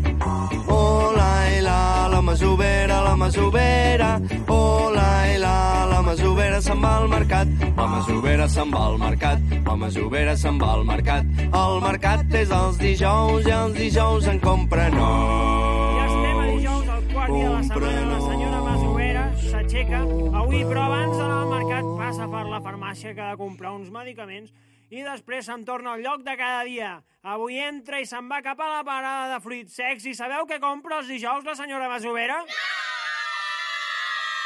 [0.69, 4.21] Oh, la, la, masovera, la masovera.
[4.49, 7.49] Oh, la, la, masovera se'n va al mercat.
[7.77, 9.39] La masovera se'n va al mercat.
[9.67, 11.25] La masovera se'n va al mercat.
[11.53, 16.01] El mercat és els dijous i els dijous en compra nous.
[16.01, 20.03] Ja estem a dijous, el quart dia de la setmana, la senyora Masovera s'aixeca.
[20.41, 23.93] Avui, però abans d'anar al mercat, passa per la farmàcia que ha de comprar uns
[23.93, 24.51] medicaments
[24.91, 26.91] i després se'n torna al lloc de cada dia.
[27.23, 30.59] Avui entra i se'n va cap a la parada de fruits secs i sabeu què
[30.63, 32.43] compra els dijous la senyora Masovera?
[32.49, 32.69] No!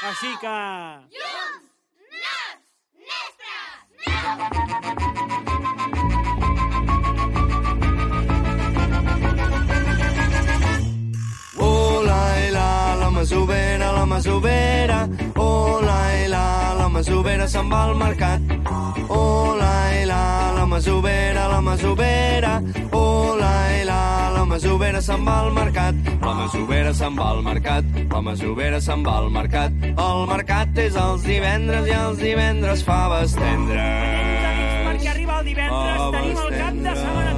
[0.05, 0.49] Així que...
[5.47, 5.54] Oh,
[13.25, 15.09] la masovera, la masovera.
[15.37, 18.41] Oh, la, la, la masovera se'n va al mercat.
[19.09, 22.63] Oh, la, la, la masovera, la masovera.
[22.93, 25.95] Oh, la, la, la masovera se'n va al mercat.
[26.21, 27.85] La masovera se'n va al mercat.
[28.13, 29.73] La masovera se'n va al mercat.
[29.95, 34.53] El mercat és els divendres i els divendres faves tendres.
[34.85, 37.34] perquè arriba el divendres, Faves tenim el cap de setmana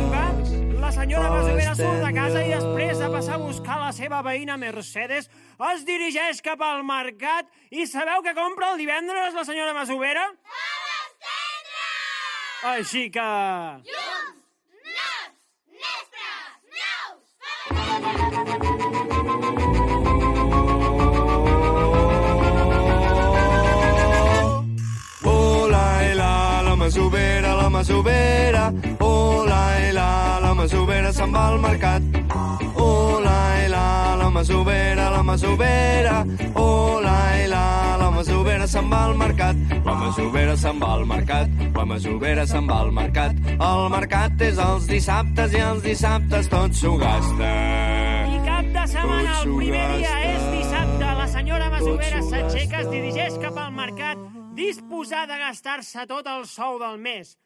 [1.07, 2.65] senyora Faves Masovera surt de casa i tendres.
[2.65, 5.29] després de passar a buscar la seva veïna Mercedes,
[5.71, 10.27] es dirigeix cap al mercat i sabeu què compra el divendres la senyora Masovera?
[12.67, 13.23] Així que...
[25.23, 28.73] Oh, la, i la, la masovera, la masovera.
[28.99, 30.26] Oh, la, la
[30.67, 32.03] masovera se'n va al mercat.
[32.75, 36.17] Oh, la, i la, la masovera, la masovera.
[36.59, 39.61] Oh, la, i la, la masovera se'n va al mercat.
[39.87, 41.55] La masovera se'n va al mercat.
[41.77, 43.39] La masovera se'n va al mercat.
[43.55, 47.55] El mercat és els dissabtes i els dissabtes tot s'ho gasta.
[48.35, 51.17] I cap de setmana, el primer dia és dissabte.
[51.23, 56.81] La senyora Masovera s'aixeca, es dirigeix cap al mercat, disposada a gastar-se tot el sou
[56.83, 57.37] del mes.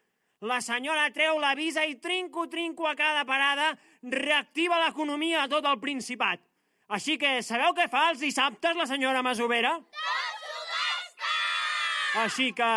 [0.41, 5.77] La senyora treu la visa i trinco-trinco a cada parada reactiva l'economia a tot el
[5.83, 6.41] Principat.
[6.89, 9.75] Així que sabeu què fa els dissabtes la senyora Masovera?
[12.23, 12.71] Així que...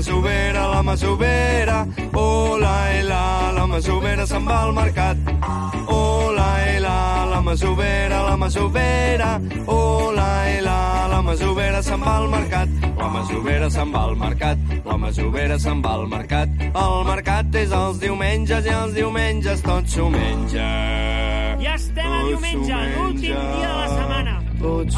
[0.00, 1.86] Oh, la, i la, la masovera, la masovera.
[3.52, 5.16] La masovera se'n va al mercat.
[5.92, 9.40] Hola, ela, la masovera, la masovera.
[9.66, 12.68] Hola, ela, la masovera se'n va al mercat.
[12.96, 14.58] La masovera se'n va al mercat.
[14.86, 16.48] La masovera se'n va al mercat.
[16.70, 20.70] El mercat és els diumenges i els diumenges tot s'ho menja.
[21.60, 24.40] Ja estem a diumenge, l'últim dia de la setmana.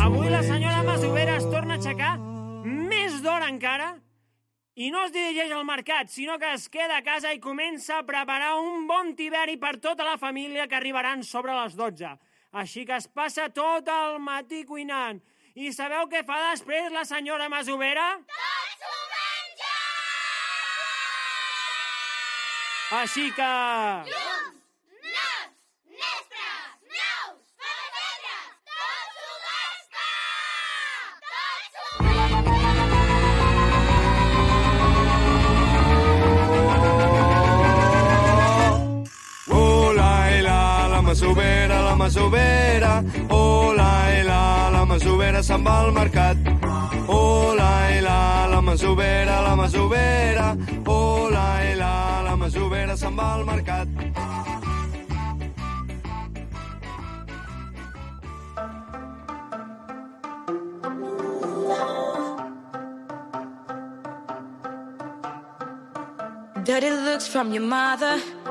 [0.06, 2.16] Avui la senyora Masovera es torna a aixecar
[2.62, 3.94] més d'hora encara
[4.74, 8.06] i no es dirigeix al mercat, sinó que es queda a casa i comença a
[8.08, 12.14] preparar un bon tiberi per tota la família que arribaran sobre les 12.
[12.52, 15.20] Així que es passa tot el matí cuinant.
[15.54, 18.08] I sabeu què fa després la senyora Masovera?
[22.92, 23.52] Així que...
[23.52, 24.61] Hola,
[41.12, 43.05] masovera, la masovera.
[43.28, 46.39] Hola, ela, la masovera se'n va al mercat.
[47.06, 50.56] Hola, ela, la masovera, la masovera.
[50.86, 53.89] Hola, ela, la masovera se'n va al mercat.
[66.64, 68.41] Dirty looks from your mother.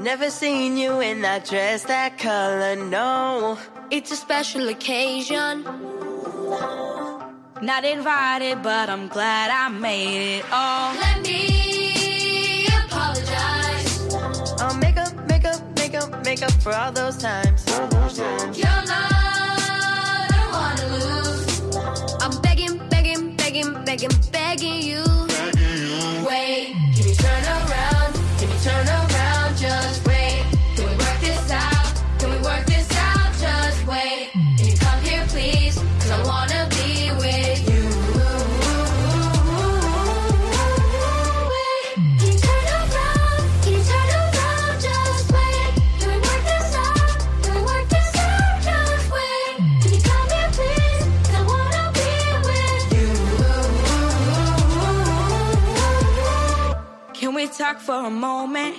[0.00, 3.58] Never seen you in that dress, that color, no.
[3.90, 5.62] It's a special occasion.
[7.60, 10.94] Not invited, but I'm glad I made it all.
[10.94, 14.14] Let me apologize.
[14.62, 17.66] I'll make up, make up, make up, make up for all those times.
[17.68, 21.76] You're not the one to lose.
[22.22, 25.09] I'm begging, begging, begging, begging, begging you.
[58.00, 58.74] For a moment?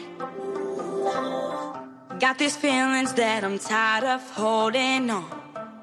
[2.20, 5.26] Got these feelings that I'm tired of holding on.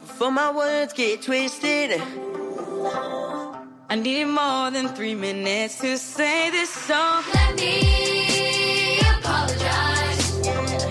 [0.01, 2.01] Before my words get twisted,
[3.91, 7.23] I needed more than three minutes to say this song.
[7.35, 10.21] Let me apologize.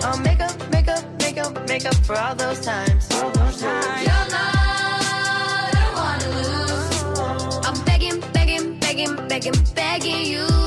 [0.04, 3.08] I'll make up, make up, make up, make up for all those times.
[3.12, 4.02] All those times.
[4.06, 7.66] You're not the one to lose.
[7.66, 10.57] I'm begging, begging, begging, begging, begging you.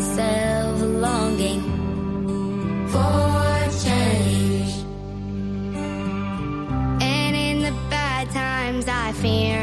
[0.00, 1.62] Myself longing
[2.88, 4.72] for change.
[7.02, 9.59] And in the bad times, I fear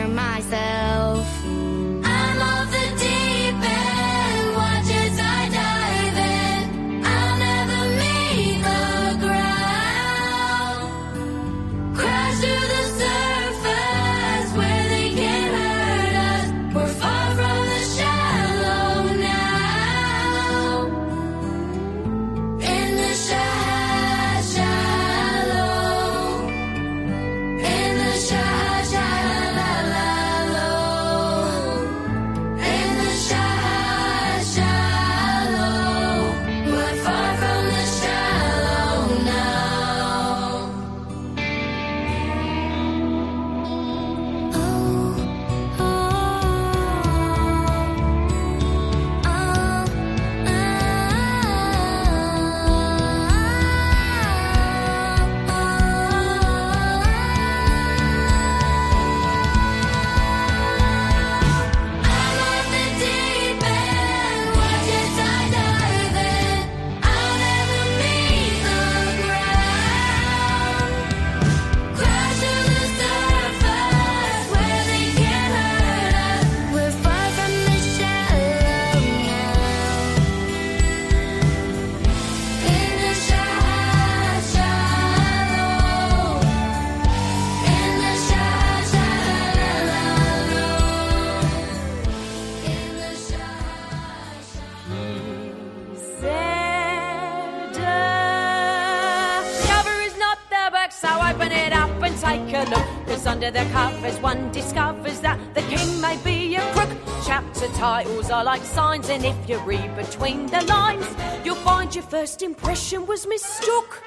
[103.37, 106.89] under the covers, one discovers that the king may be a crook.
[107.23, 111.05] Chapter titles are like signs, and if you read between the lines,
[111.45, 114.01] you'll find your first impression was mistook.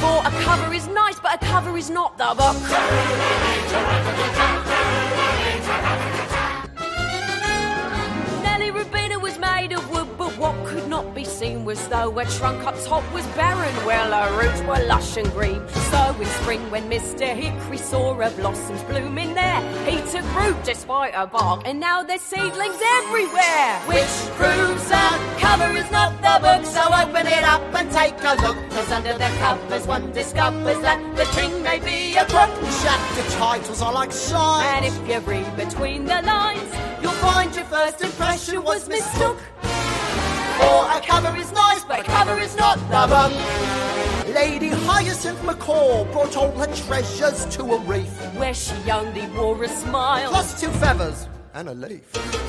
[0.00, 2.56] For a cover is nice, but a cover is not the book.
[8.42, 10.05] Nelly Rubina was made of wood,
[10.38, 13.74] what could not be seen was though her trunk up top was barren.
[13.86, 15.66] Well, her roots were lush and green.
[15.90, 17.34] So in spring, when Mr.
[17.34, 22.20] Hickory saw her blossoms blooming there, he took root despite her bark, and now there's
[22.20, 23.80] seedlings everywhere.
[23.86, 25.06] Which proves a
[25.38, 28.56] cover is not the book, so open it up and take a look.
[28.70, 32.50] Cause under the covers, one discovers that the king may be a crook.
[32.82, 34.66] Chapter titles are like signs.
[34.66, 39.38] And if you read between the lines, you'll find your first impression was mistook.
[40.58, 44.34] For a cover is nice, but a cover is not the book.
[44.34, 48.10] Lady Hyacinth Macaw brought all her treasures to a reef.
[48.36, 50.30] Where she only wore a smile.
[50.30, 52.04] Plus two feathers and a leaf.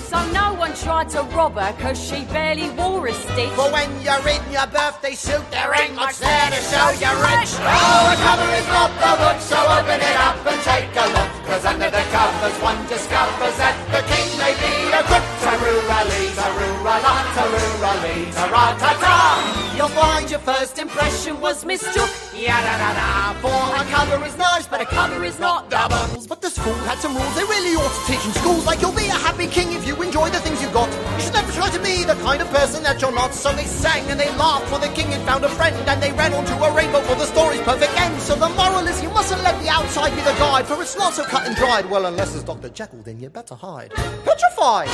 [0.07, 3.51] So no one tried to rob her, cause she barely wore a stitch.
[3.55, 7.51] But when you're in your birthday suit, there ain't much there to show you're rich.
[7.59, 11.36] Oh, a cover is not the book, so open it up and take a look.
[11.48, 15.24] Cause under the covers, one discovers that the king may be a crook.
[15.48, 19.74] Taroo-a-lee, taroo-a-la, taroo-a-lee, ta-ra-ta-ta.
[19.78, 22.10] You'll find your first impression was mistook.
[22.34, 23.34] Ya-da-da-da.
[23.41, 26.26] For a cover is nice, but a cover is not doubles.
[26.26, 28.65] But the school had some rules they really ought to teach in schools.
[28.65, 30.90] Like you'll be a happy king if you enjoy the things you got.
[31.15, 33.34] You should never try to be the kind of person that you're not.
[33.34, 35.76] So they sang and they laughed for the king had found a friend.
[35.88, 38.19] And they ran onto a rainbow for the story's perfect end.
[38.22, 40.65] So the moral is you mustn't let the outside be the guide.
[40.65, 41.89] For it's not so cut and dried.
[41.89, 42.69] Well, unless it's Dr.
[42.69, 43.91] Jekyll, then you better hide.
[43.91, 44.89] Petrified!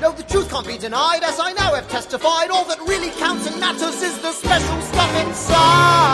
[0.00, 1.22] No, the truth can't be denied.
[1.22, 5.26] As I now have testified, all that really counts and matters is the special stuff
[5.26, 6.07] inside.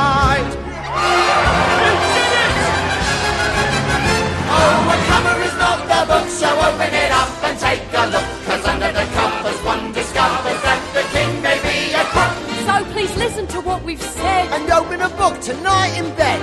[13.44, 16.40] listen to what we've said and open a book tonight in bed.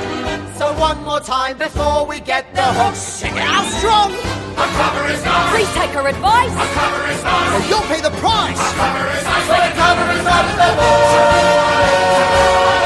[0.57, 4.11] So one more time before we get the hook, sing it out strong.
[4.11, 5.49] A cover is nice.
[5.52, 6.52] Please take our advice.
[6.52, 7.53] A cover is nice.
[7.56, 8.60] Or you'll pay the price.
[8.60, 9.48] A cover is nice.
[9.48, 12.81] but a cover is not the boy.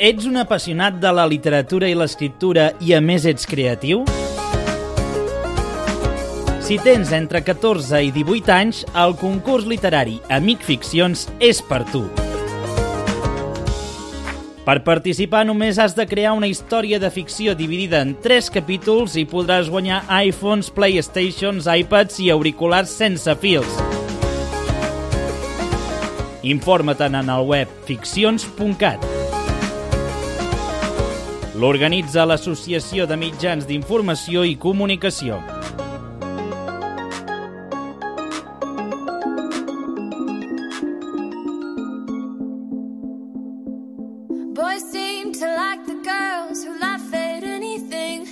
[0.00, 4.06] Ets un apassionat de la literatura i l'escriptura i a més ets creatiu?
[6.64, 12.06] Si tens entre 14 i 18 anys, el concurs literari Amic Ficcions és per tu.
[14.64, 19.28] Per participar només has de crear una història de ficció dividida en 3 capítols i
[19.28, 23.80] podràs guanyar iPhones, Playstations, iPads i auriculars sense fils.
[26.40, 29.19] Informa't en el web ficcions.cat.
[31.60, 35.34] L'organitza l'Associació de Mitjans d'Informació i Comunicació.
[44.56, 48.24] Boys seem to like the girls who laugh at anything.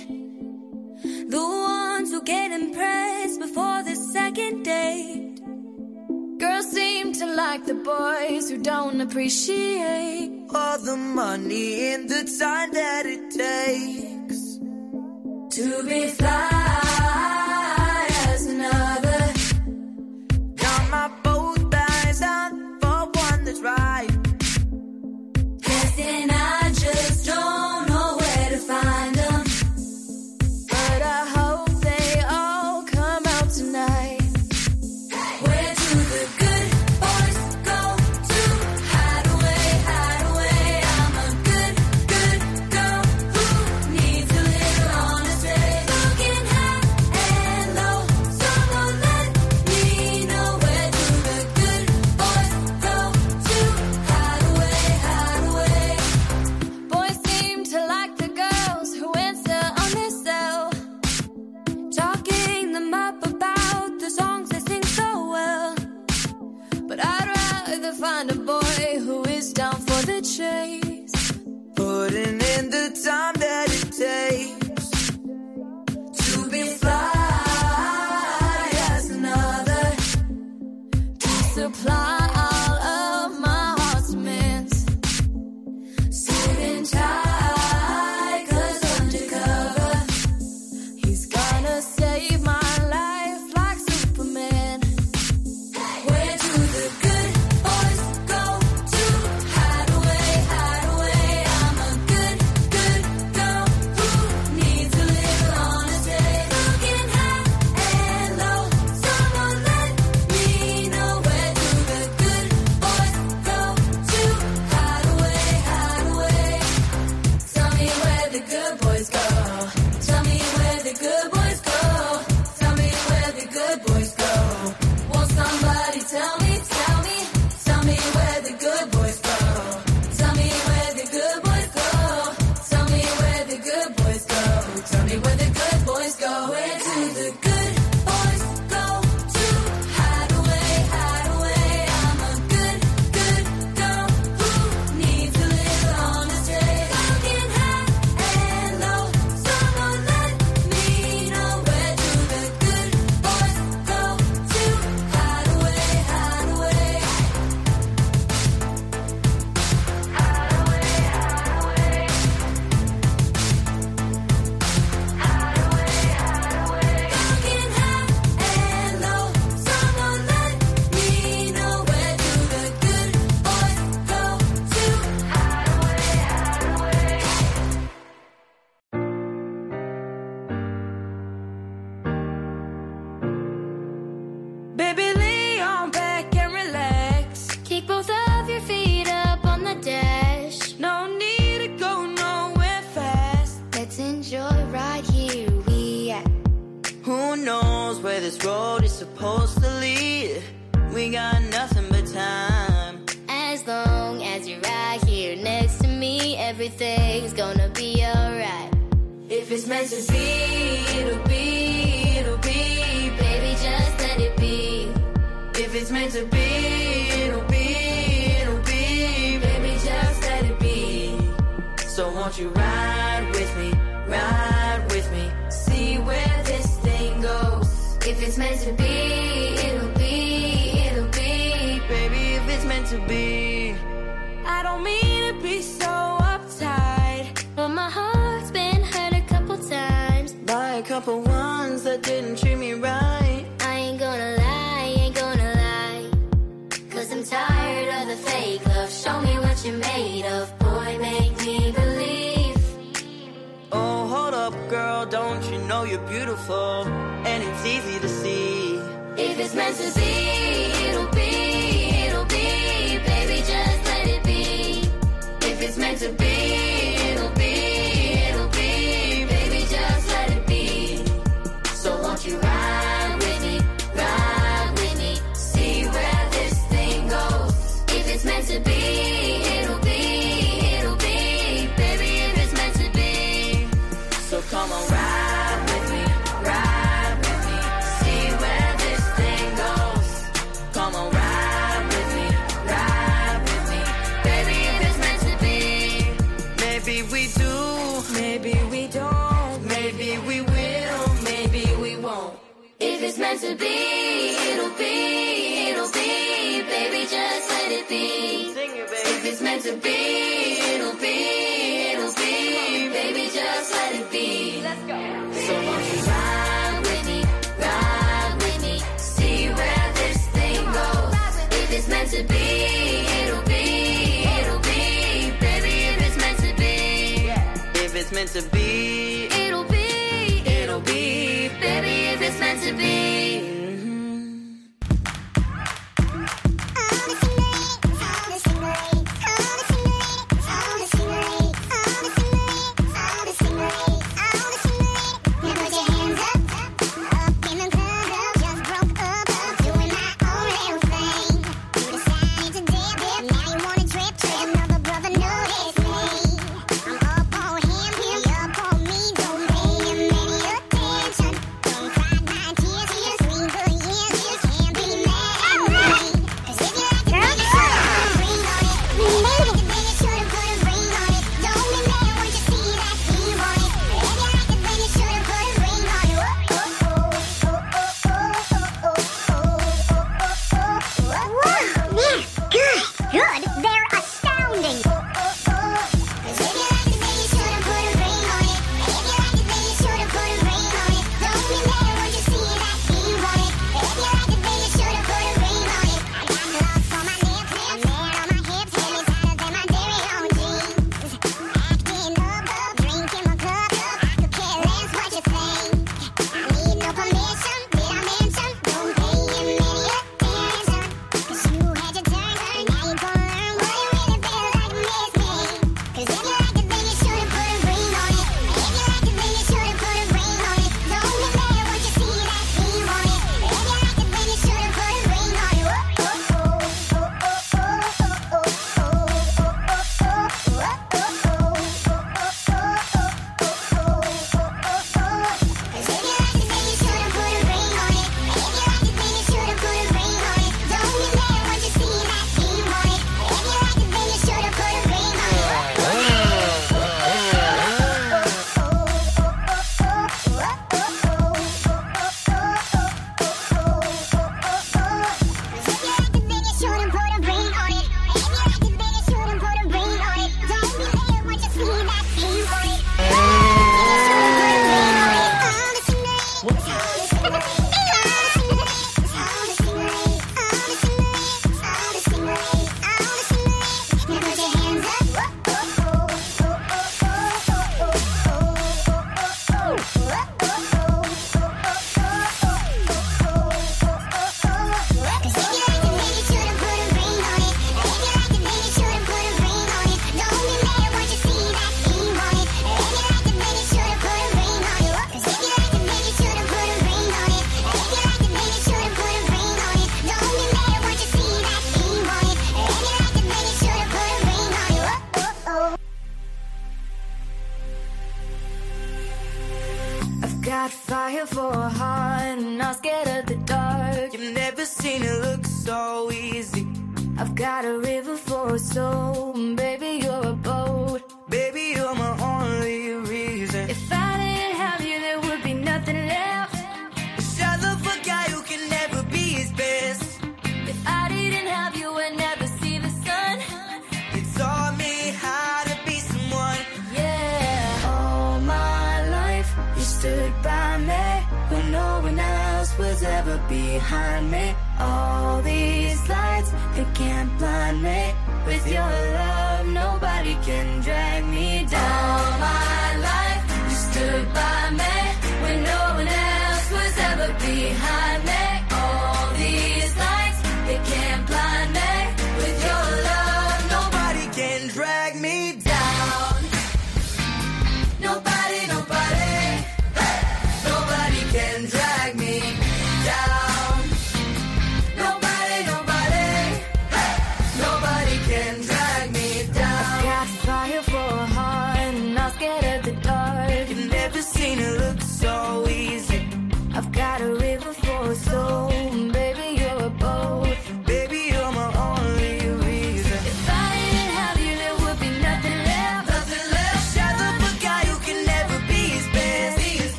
[1.29, 5.39] The ones who get impressed before the second date.
[6.39, 10.38] Girls seem to like the boys who don't appreciate.
[10.53, 14.57] all the money and the time that it takes
[15.55, 19.33] to be fly as another.
[20.55, 21.09] Got my
[70.39, 71.33] chase,
[71.75, 74.58] putting in the time that it takes.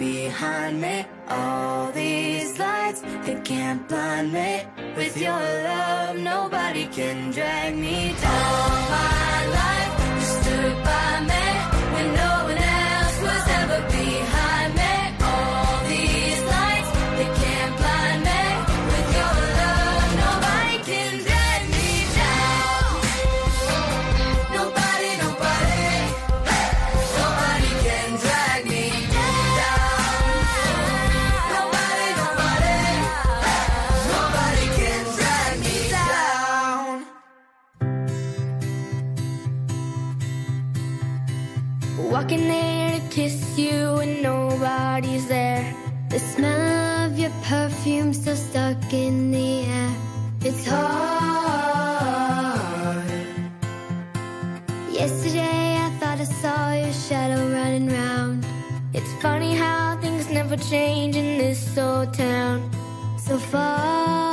[0.00, 1.04] behind me.
[1.28, 4.62] All these lights, they can't blind me.
[4.96, 9.79] With your love, nobody can drag me down My life.
[47.50, 49.92] perfume still stuck in the air.
[50.40, 51.10] It's hard.
[54.92, 58.46] Yesterday I thought I saw your shadow running round.
[58.94, 62.70] It's funny how things never change in this old town.
[63.18, 64.29] So far.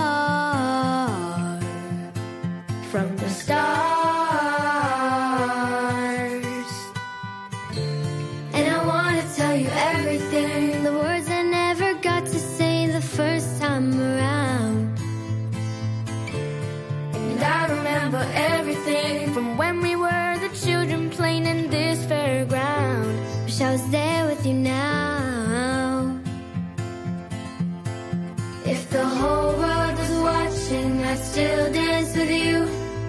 [31.07, 32.65] I still dance with you.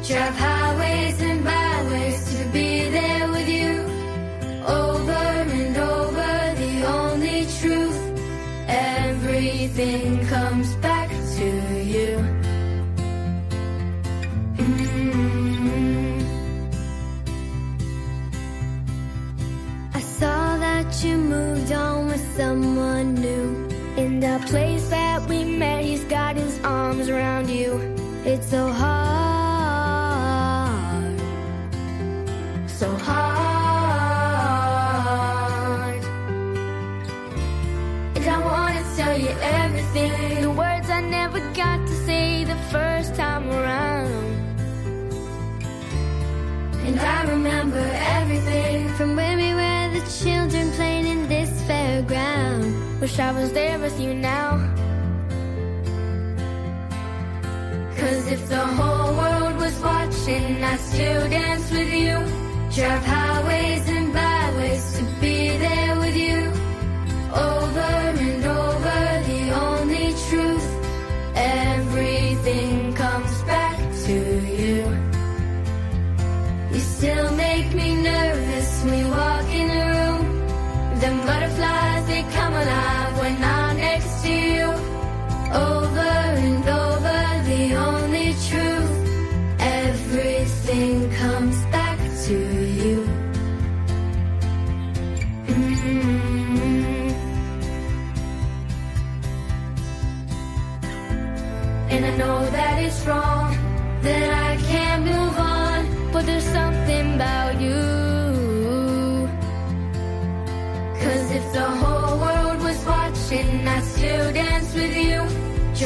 [0.06, 3.72] Drive highways and byways to be there with you.
[4.64, 5.26] Over
[5.58, 8.00] and over, the only truth.
[8.68, 11.48] Everything comes back to
[11.94, 12.10] you.
[14.62, 16.20] Mm-hmm.
[19.94, 23.68] I saw that You moved on with someone new.
[23.96, 27.87] In the place that we met, he's got his arms around you.
[28.30, 29.08] It's so hard,
[32.68, 33.24] so hard.
[38.16, 43.14] And I wanna tell you everything, the words I never got to say the first
[43.14, 44.60] time around.
[46.86, 47.82] And I remember
[48.18, 53.00] everything from when we were the children playing in this fairground.
[53.00, 54.68] Wish I was there with you now.
[57.98, 62.14] Cause if the whole world was watching, I'd still dance with you.
[62.70, 65.07] Drive highways and byways to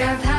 [0.03, 0.32] Sarah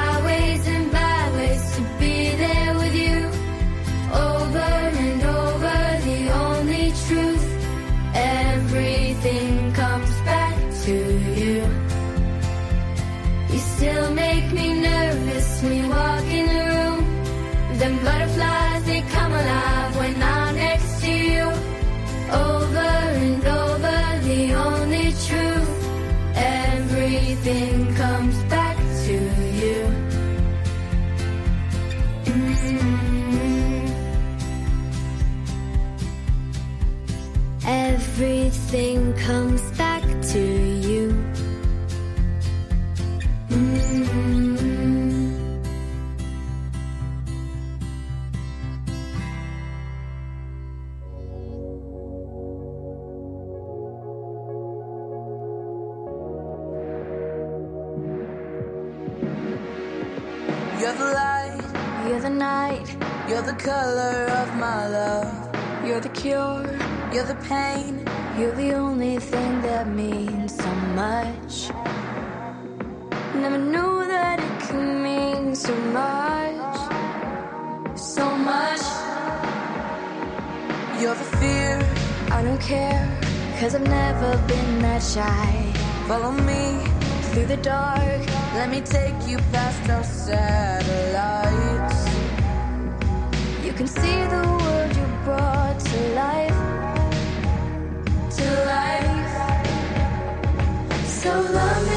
[67.14, 68.04] You're the pain,
[68.40, 71.70] you're the only thing that means so much.
[73.36, 76.76] Never knew that it could mean so much,
[77.96, 78.82] so much.
[81.00, 81.78] You're the fear,
[82.32, 83.08] I don't care,
[83.60, 85.72] cause I've never been that shy.
[86.08, 86.84] Follow me
[87.30, 88.26] through the dark,
[88.56, 92.00] let me take you past our satellites.
[93.64, 94.53] You can see the
[101.24, 101.93] so lonely.